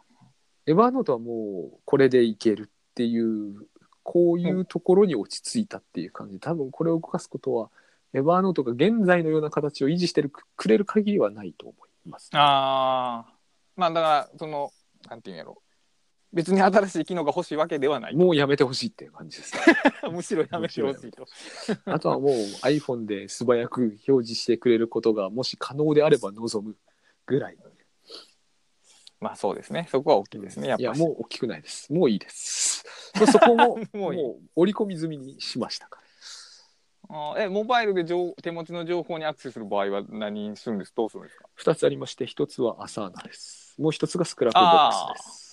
[0.66, 3.66] エバーノートはもうこれでいけるっていう
[4.02, 6.38] こういうところに落ち着いたっていう感じ。
[6.40, 7.70] 多分これを動かすことは
[8.12, 13.32] エバーノートが現在のような形を維持してるくれる限りはないと思います、ああ
[13.76, 14.70] まあだからその
[15.08, 15.62] なんていうんやろ
[16.32, 19.52] 別に新しい機能が欲しいわけではないもうやめてほしいっていう感じです
[20.12, 21.26] むしろやめてほしいと
[21.86, 26.76] あとはもう iPhone で素早く表示してくれることがもし可能であれば望む
[27.26, 27.56] ぐらい。
[29.18, 31.92] まあそうですねそこは大きいですねやっぱいや、りもう大きくないです。
[31.92, 32.84] もういいです。
[33.30, 36.00] そこもも もう織り込み済みにしましたか
[37.10, 41.44] あーえモバイルで情手持ちの情報にアクセスする場合は何するんですどうするんですか？
[41.66, 41.74] ら。
[41.74, 43.59] 2つありまして、1つは Asanaです。
[43.80, 45.50] もう1つがスクラップボックスです。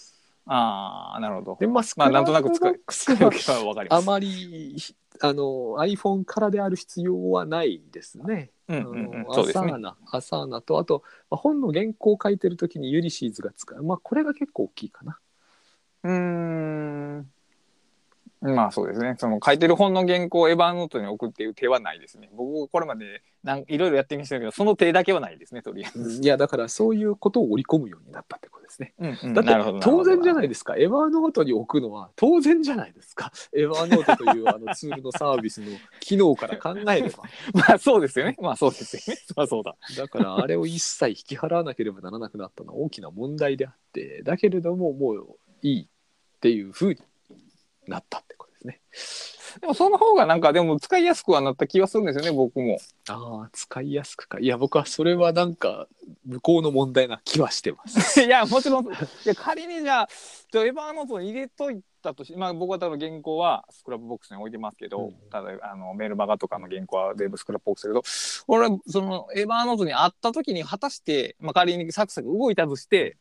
[0.50, 4.78] ああなるほどで、まあ、スクまあラップボなんとなく使いックスは使い分けは分かりますあまり
[5.20, 5.44] あの
[5.80, 8.52] iPhone からである必要はないですね。
[8.70, 13.82] うんうんうんあのそうですね Asana、Asanaと、あと、まあ本の原稿を書いてるときにユリシーズが使う。
[13.82, 15.20] まあ、これが結構大きいかな。
[16.04, 17.32] うーん
[18.54, 19.16] まあそうですね。
[19.18, 22.30] その書いてる本の原稿をエヴァーノートに送っていう手はないですね。
[22.36, 26.24] 僕これまでなんいろいろやってみましたけどその手だけはないですねとりあえず、うん。
[26.24, 28.94] いや、だからそういうことを織り込むようになったってことですね。
[29.00, 29.34] うんうん。
[29.34, 30.76] だって当然じゃいないですか。
[30.76, 33.32] エヴァーノートに置くのは当然じゃないですか。
[33.54, 35.68] エヴァーノートというあのツールのサービスの
[36.00, 37.24] 機能から考えれば。
[37.54, 38.36] まあそうですよね。
[38.42, 39.22] まあそうですよね。
[39.36, 39.76] まあそうだ。
[39.96, 47.00] だからあれを一切引き払わなければならなくなったのは大きな問題であって、だけれどももういいっていうふうに
[47.88, 48.20] なった
[48.68, 48.82] ね。
[49.62, 52.78] でもその方がなんかでも使いやすくはなった気はするんですよね僕も。
[53.10, 55.88] ああ使いやすくかいや僕はそれはなんか
[56.26, 58.90] 向こうの問題な気はしてます いやもちろんい
[59.26, 60.10] や仮にじゃあ
[60.52, 68.04] じゃあ Evernoteに入れといたとしまあ僕は多分原稿は Scrapboxに置いてますけど、うんただあのメールマガとかの原稿は全部 Scrapboxだけど
[68.48, 73.18] 俺はその Evernoteにあった時に果たして、まあ、仮にサクサク動いたとして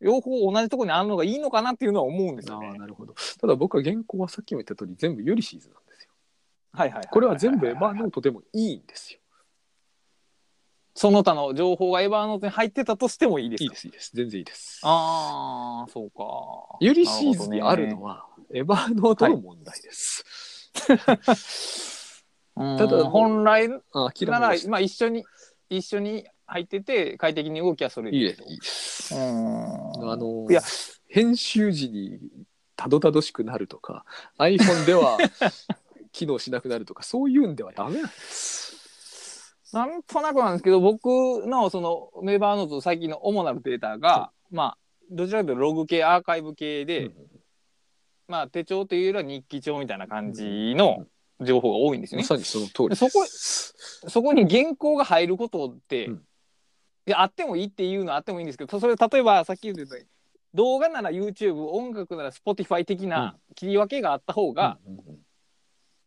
[0.00, 2.78] 両方同じところにあるのがいいのかなっていうのは思うんですああよね。
[2.78, 3.14] なるほど。
[3.40, 6.10] ただ僕は原稿はさっきも言った通り全部ユリシーズなんですよ。
[6.72, 9.20] はいはいはいいいこれは全部エヴァーノートでもいいんですよ。
[10.94, 13.64] その他の情報がエヴァーノートに入ってたとしてもいいですか？
[13.64, 14.10] いいですいいです。
[14.14, 14.80] 全然いいです。
[14.84, 16.76] ああそうか。
[16.80, 20.24] ユリシーズにあるのはエヴァーノートの問題です、
[22.56, 23.78] うんただ本来な
[24.40, 25.24] らまあ一緒に
[25.68, 28.16] 一緒に入ってて快適に動きはそれで。
[28.16, 28.42] いいです。
[28.42, 30.10] いいですうん。
[30.10, 30.60] あのいや。
[31.08, 32.18] 編集時に
[32.76, 34.04] たどたどしくなるとか
[34.38, 35.18] iPhone では
[36.12, 39.56] 機能しなくなるとかそういうんではダメなんです。
[39.72, 41.06] なんとなくなんですけど僕
[41.46, 44.78] のそのメーバーノート最近の主なるデータが、まあ
[45.10, 47.14] どちらかというとログ系アーカイブ系で、うん
[48.26, 51.04] まあ手帳というよりは日記帳みたいな感じの
[51.40, 52.22] 情報が多いんですよね。
[52.22, 53.08] まさにその通りです。
[53.08, 56.22] そこそこに原稿が入ることって、うん
[57.10, 60.06] いやあってもいいっていうのはあってもいいんですけどそれ例えばさっき言ったように
[60.54, 65.18] 動画なら YouTube 音楽なら Spotify 的な切り分けがあった方が、うんうんうん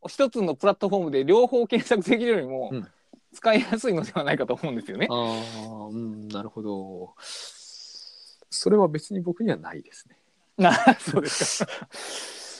[0.06, 2.88] 一つのプラットフォームで両方検索できるよりもうん
[3.32, 5.08] 使いやすいのではないかと思うんですよね。
[5.10, 7.14] ああ、うん、なるほど。
[7.20, 10.18] それは別に僕にはないですね。
[10.58, 11.72] な そうですか。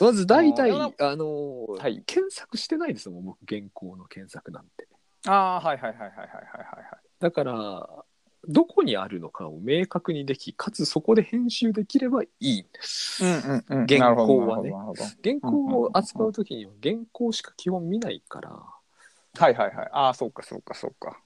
[0.06, 4.88] まず大体、ああの、はい検索してないですもん、僕、原稿の検索なんて。
[5.26, 8.04] ああはいはいはいはいはいはいだから、
[8.48, 13.24] どこにあるのかを明確にでき、かつそこで編集できればいいんです。
[13.24, 13.34] はい。
[13.34, 13.86] うんうんうん。
[13.86, 19.88] 原稿はねなるほどなるほど原稿を扱うときには原稿しか基本見ないから、はいはいはい。
[19.92, 21.20] ああそうかそうかそうか。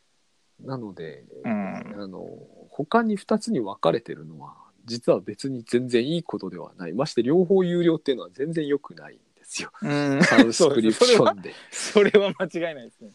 [0.60, 2.26] なので、うんあの
[2.70, 4.54] 他に2つに分かれてるのは
[4.84, 11.52] 実は別に全然いいことではないまして両方有料っていうのは全然良くないんですようんサブスクリプションで。
[11.70, 13.12] それは間違いないですね。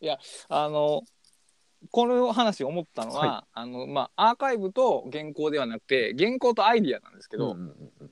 [0.00, 1.04] いやあの
[1.90, 7.66] この話思ったのは、はあのまあアーカイブと原稿ではなくて原稿とアイディアなんですけど、うんうん
[8.00, 8.10] うん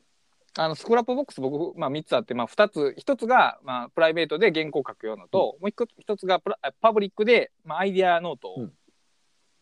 [0.59, 2.97] あのスクラップボックス僕、まあ、3つあって、まあ、2つ。
[2.99, 8.73] 1つが、まあ、プライベートで原稿書くようなのと、もう 1, つがプラパブリックで、まあ、アイディアノートを、うん。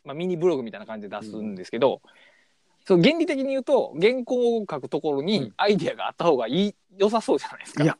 [0.02, 2.00] まあ、ミニブログみたいな感じで出すんですけど、
[2.86, 5.52] そう原理的に言うと原稿を書くところうにん。
[5.58, 7.84] アイディアがあった方がいい良さそうじゃないですか。
[7.84, 7.98] いや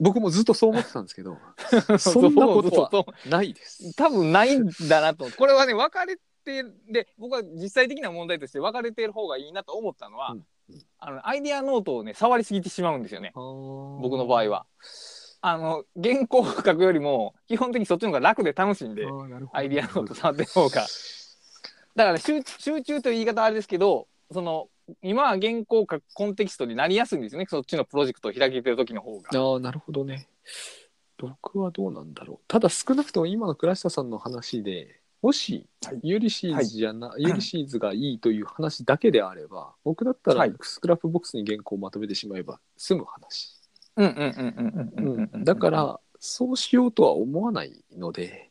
[0.00, 1.38] 僕もずっとそう思ってたんですけど
[1.98, 3.94] そんなことはないです。
[3.96, 10.46] 多分ないんだなとこれはね分かれてで僕は実際的な問題として分かれてる方がいいなと思ったのは、うんうん
[10.98, 14.66] あのアイディアノートをね触りすぎてしまうんですよね僕僕の場合は。
[15.42, 19.04] あの原稿を書くよりも基本的にそっちの方が楽で楽しいんで
[19.52, 20.86] アイディアノート触ってる方が。
[21.94, 24.68] だから集集中という言い方はあれですけどその
[25.02, 29.30] 今は原稿を書くコンテキストになりやすいんですよねそっちのプロジェクトを開けてる時の方が。
[29.38, 30.28] ああなるほどね。
[31.18, 32.38] 僕はどうなんだろう。
[32.48, 43.58] ただ少なくとも今の倉下さんの話でもしはい Ulyssesじゃな、 Ulyssesがいいという話だけであれば僕だったらはいスクラップボックスに原稿をまとめてしまえば済む話。
[43.96, 48.50] うんうんうんうんうんうんうんだからそうしようとは思わないので、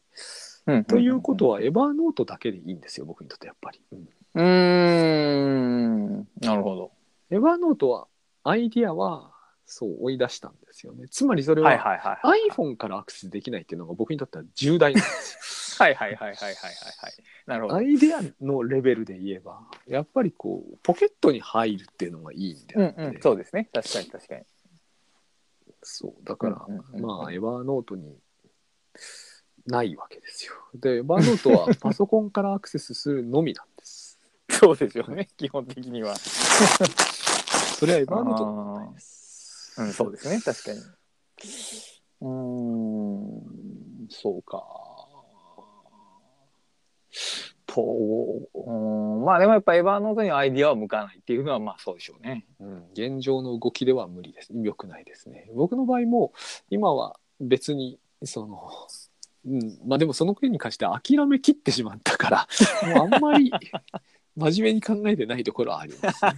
[0.88, 3.81] ということはエヴァーノートだけでいいんですよ僕にとってやっぱり。
[3.91, 6.91] うんうーんなるほど。
[7.29, 8.07] エヴァーノートは
[8.43, 9.31] アイディアは
[9.65, 11.07] そう追い出したんですよね。
[11.09, 12.49] つまりそれははいはいはい。
[12.49, 15.86] iPhone からアクセスできないっていうのが僕にとっては重大なんですよ。
[15.86, 17.13] はいはいはいはいはいはいはい。
[17.47, 17.75] なるほど。
[17.75, 23.69] アイデアのレベルで言えばやっぱりこうポケットに入るっていうのがいいんでうんあって、うん、そうですね。
[23.73, 24.41] 確かに確かに。
[25.84, 28.15] そうだから、うんうんうんうんまあエヴァーノートに
[29.65, 33.72] ないわけですよでエヴァーノートはパソコンからアクセスするのみなんです
[34.64, 35.28] そうですよね。
[35.38, 36.16] 基本的には。
[37.78, 40.39] それはエヴァーノートの問題ですうん、そうですね。
[40.39, 40.80] 確かに。
[42.22, 42.30] うー
[44.05, 44.64] ん、そうか。
[47.66, 47.82] と、
[48.53, 48.72] う
[49.22, 52.45] ん、まあでもやっぱエヴァーノートにアイディアは向かないっていうのはまあそうでしょうね。
[52.59, 56.34] うん、現状の動きでは無理です良くないですね僕の場合も
[56.70, 58.70] 今は別にその
[59.45, 62.47] うん、まあでもその件に関しては諦めきってしまったから
[62.95, 63.51] もうあんまり
[64.36, 66.31] 真面目に考えてないところはあります、ね、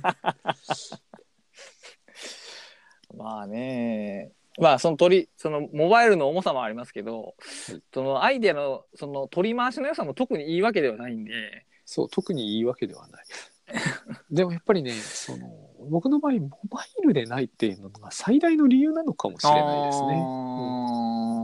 [3.18, 4.32] まあね。
[4.58, 7.30] まあその取りそのモバイルの重さもありますけど、は
[7.76, 13.26] いそのアイデアのその取り回しの良さも特にいいわけではないんで、そう特にいいわけではない
[14.32, 15.48] でもやっぱりねその
[15.90, 20.08] 僕の場合モバイルでないっていうのが最大の理由なのかもしれないですね。
[20.08, 21.35] ね。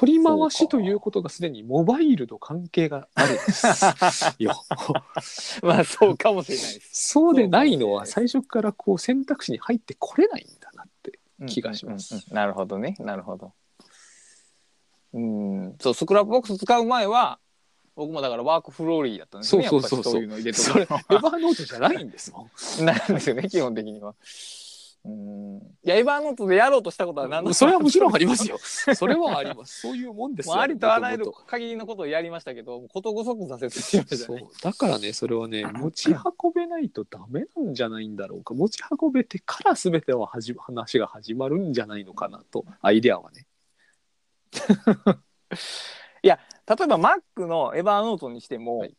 [0.00, 3.66] 取り回しということがすでにモバイルと関係があるんです
[4.42, 4.64] よ。
[5.62, 7.10] まあそうかもしれないです。
[7.10, 11.18] そうでないのは最初からこう選択肢に入ってこれないんだなって。
[11.46, 12.96] 気がしますうんうんうんなるほどね。
[12.98, 13.52] なるほど。
[15.12, 15.76] うん。
[15.78, 17.38] そう、スクラップボックス使う前は、
[17.94, 19.68] 僕もだから WorkFlowy だったんですよね。
[19.68, 22.50] そうそうそういうの入れとくそれ Evernote じゃないんですもん。
[22.86, 24.14] なんですよね、基本的には。
[25.04, 25.56] うん。
[25.82, 28.58] いや、エヴァーノートでやろうとしたことは何度それはもちろんありますよ。
[28.94, 29.80] それはあります。
[29.80, 30.54] そういうもんですよ。
[30.54, 34.46] もうありとあらゆる限りのことをやりましたけど、ことごとく挫折しましたそうね。
[34.62, 43.46] だからねそれはね持ち運べないとダメなんじゃないんだろうか持ち運べてから全ては始ま話が始まるんじゃないのかなとアイデアはね
[46.70, 48.94] 例えば Mac のエヴァーノートにしても、はい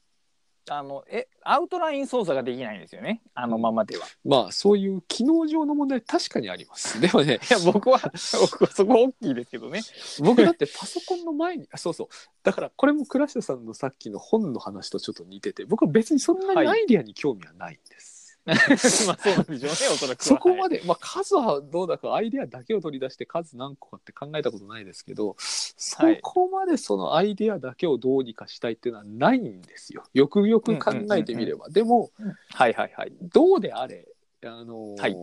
[0.70, 3.22] あのえアウトライン操作ができないんですよね。
[3.34, 4.06] あのままでは。
[4.24, 7.00] まあそういう機能上の問題確かにあります。
[7.02, 8.00] でもねいや僕は
[8.42, 9.82] 僕はそこ大きいですけどね。
[10.20, 12.08] 僕だってパソコンの前にあ そうそう。
[12.44, 18.11] だからこれも倉下さんのさっきの本の話とちょっと似てて僕は別にそんなにアイデアに興味はないんです、
[18.46, 20.26] まあそうなんでしょうねおそらくは。
[20.26, 20.80] そこまで。
[20.80, 32.12] で、まあ、数はどうだかアイデアだけを取り出して数何個かって考えたことないですけどそこまでそのアイデアだけをどうにかしたいっていうのはないんですよよくよく考えてみれば、でも
[32.50, 33.14] はいはいはい。
[33.22, 34.08] どうであれ
[34.44, 35.16] あのーはい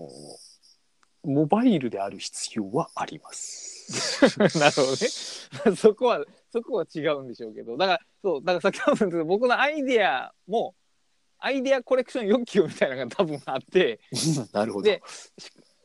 [1.24, 4.22] モバイルである必要はあります。
[4.58, 4.96] なるほどね。
[5.76, 10.74] そこはそこは違うんでしょうけどだからそうだからさっきも言ったけど僕のアイデアも
[11.38, 14.00] アイデアコレクション欲求みたいなのが多分あって
[14.52, 14.84] なるほど。
[14.84, 15.02] で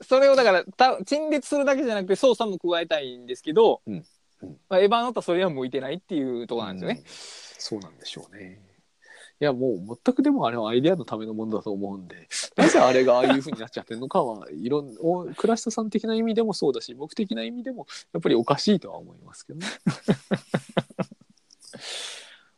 [0.01, 4.06] それをだからた陳列するだけじゃなくて操作も加えたいんですけど、うん
[4.41, 6.99] うんまあ、エヴァーノートはそれは向いてないっていうところなんですよね。
[6.99, 8.60] うんそうなんでしょうね。
[9.39, 19.68] いやもう全くでもあれはアイデアのためのものだと思うんでなぜあれがああいうふうになっちゃってるのかはいろんお倉下さん的な意味でもそうだし僕的な意味でもやっぱりおかしいとは思いますけどね。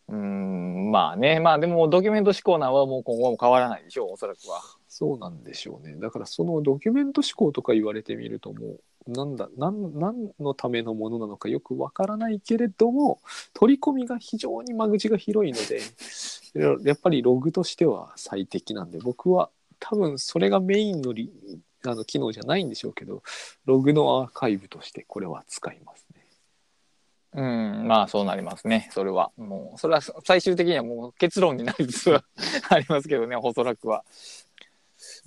[0.07, 4.61] うんまあねまあでもドキュメント思考なんはもう今後も変わらないでしょうおそらくは。
[4.87, 5.95] そうなんでしょうね。
[5.95, 8.77] だからそのドキュメント思考とか言われてみるとも
[9.07, 13.19] うなんだなん何のためのものなのかよくわからないけれども
[13.53, 15.81] 取り込みが非常に間口が広いので
[16.87, 19.49] やっぱりログとしては最適なんで僕は
[19.79, 21.31] 多分それがメインのリ
[21.85, 23.21] あの機能じゃないんでしょうけど
[23.65, 26.04] ログのアーカイブとしてこれは使います。
[27.35, 32.23] うんまあそうなりますねそれはもうそれは最終的にはもう結論になりつつは
[32.69, 34.03] ありますけどねおそらくは。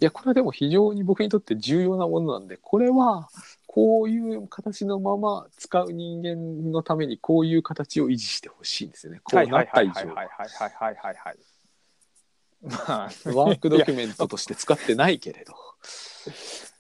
[0.00, 3.28] いやこれはでも非常に僕にとって重要なものなんでこれは
[3.66, 9.20] こういう形のまま使う人間のためにこういう形を維持してほしいんですよね。
[9.22, 11.38] こうなった以上はいはいはいはいはいはいはい。
[12.62, 15.54] まあワークドキュメントとして使ってないけれど。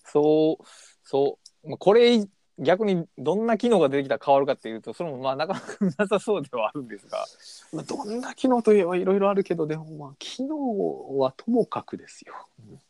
[0.04, 0.64] そう
[1.04, 2.26] そうまあこれ
[2.58, 5.66] 逆にどんな機能が出てきたら変わるかっていうとそれもまあなかなか
[6.02, 7.24] なさそうではあるんですが。
[7.72, 12.34] まあ、どんな機能といえばいろいろあるけどでもまあ機能はともかくですよ。
[12.60, 12.80] うん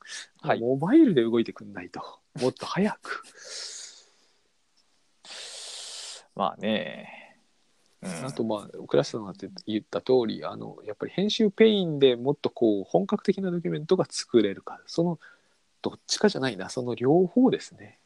[0.41, 2.01] はいモバイルで動いてくんないと。
[2.41, 3.23] もっと早く。
[6.35, 7.37] まあね、
[8.01, 9.35] うん、あとまあ倉下さんが
[9.67, 15.19] 言った通りあのやっぱり編集ペインでもっとこう本格的なドキュメントが作れるかその
[15.83, 17.99] どっちかじゃないなその両方ですね。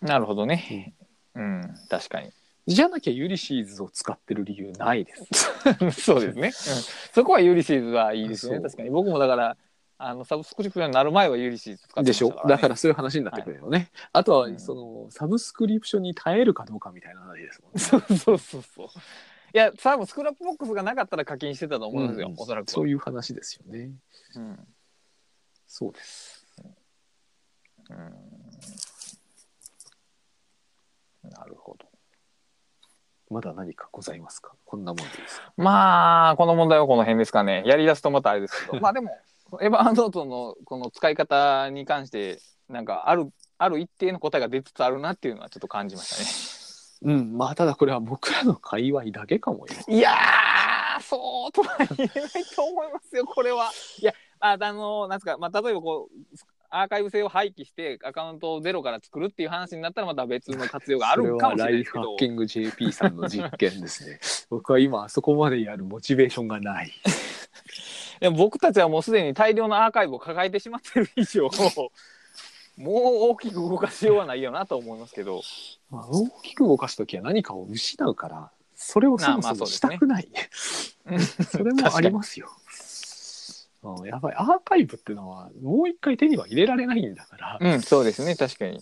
[0.00, 0.94] なるほどね
[1.38, 2.30] うん、確かに。
[2.66, 5.50] じゃなきゃ Ulyssesを使ってる理由ないです。
[6.02, 8.56] そうですね、うん、そこは Ulyssesはいいですね。
[8.56, 8.62] そう。
[8.64, 8.90] 確かに。
[8.90, 9.56] 僕もだから
[9.96, 13.90] あのサブスクリプションになる前は Ulysses使ってまでしょしたから、ね、だからそういう話になってくるよね。
[14.12, 14.52] あとうん。
[14.52, 17.80] はそのサブスクリプションに耐えるかどうかみたいな話ですもんね。
[17.80, 18.86] そうそうそうそう。
[18.86, 18.90] い
[19.54, 22.34] や多分スクラップボックスがなかったら課金してたと思うんですよ、うん。
[22.36, 22.68] おそらく。
[22.68, 23.92] はそういう話ですよね。
[24.36, 24.68] うん。
[25.66, 26.46] そうです。
[27.88, 28.28] うん
[31.30, 31.86] なるほど
[33.30, 34.52] まだ何かございますか？
[34.64, 35.52] こんなもんですか？
[35.56, 39.10] まあこの問題はこの辺ですかねやりだすとまたあれですけど まあでも
[39.60, 47.14] エヴァーノートのこの使い方に関してなんかあるある一定の答えが出つつあるなっていうのはちょっと感じましたね。
[47.14, 49.74] うん、まあただこれは僕らの界隈だけかもよ。
[49.88, 53.70] いやーそうとは言えないと思いますよこれは。
[54.00, 56.36] いやああのなんですか、まあ、例えばこう
[56.70, 64.20] アーカイブ性を廃棄してアカウントをゼロから作るっていう話になったらまた別の活用があるかもしれないですけどそれはライフハッキング JP さんの実験ですね。
[64.50, 66.92] 僕は今あそこまでやるモチベーションがない。
[68.20, 71.48] でも僕たちはもうすでに大量のアーカイブを抱えてしまってる以上
[72.76, 75.42] もう大きく動かしようはないよなと思いますけど
[75.90, 80.28] まあ、大きく動かすときは何かを失うから、それをそもそもしたくない。
[81.50, 82.50] それもありますよ。
[83.96, 88.80] あうんやばいアーカイブっていうのはもう一回手には入れられないんだから、うん、そうですね、確かに。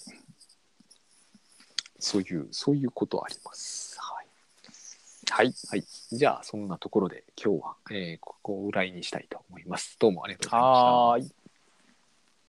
[1.99, 3.97] そういうそういうことあります。
[3.99, 4.27] はい
[5.31, 5.55] はい。
[5.71, 9.97] はい、じゃあそんなところで今日は、えーここを裏にしたいと思います。
[9.99, 10.85] どうもありがとうございました。
[10.85, 11.46] はーい。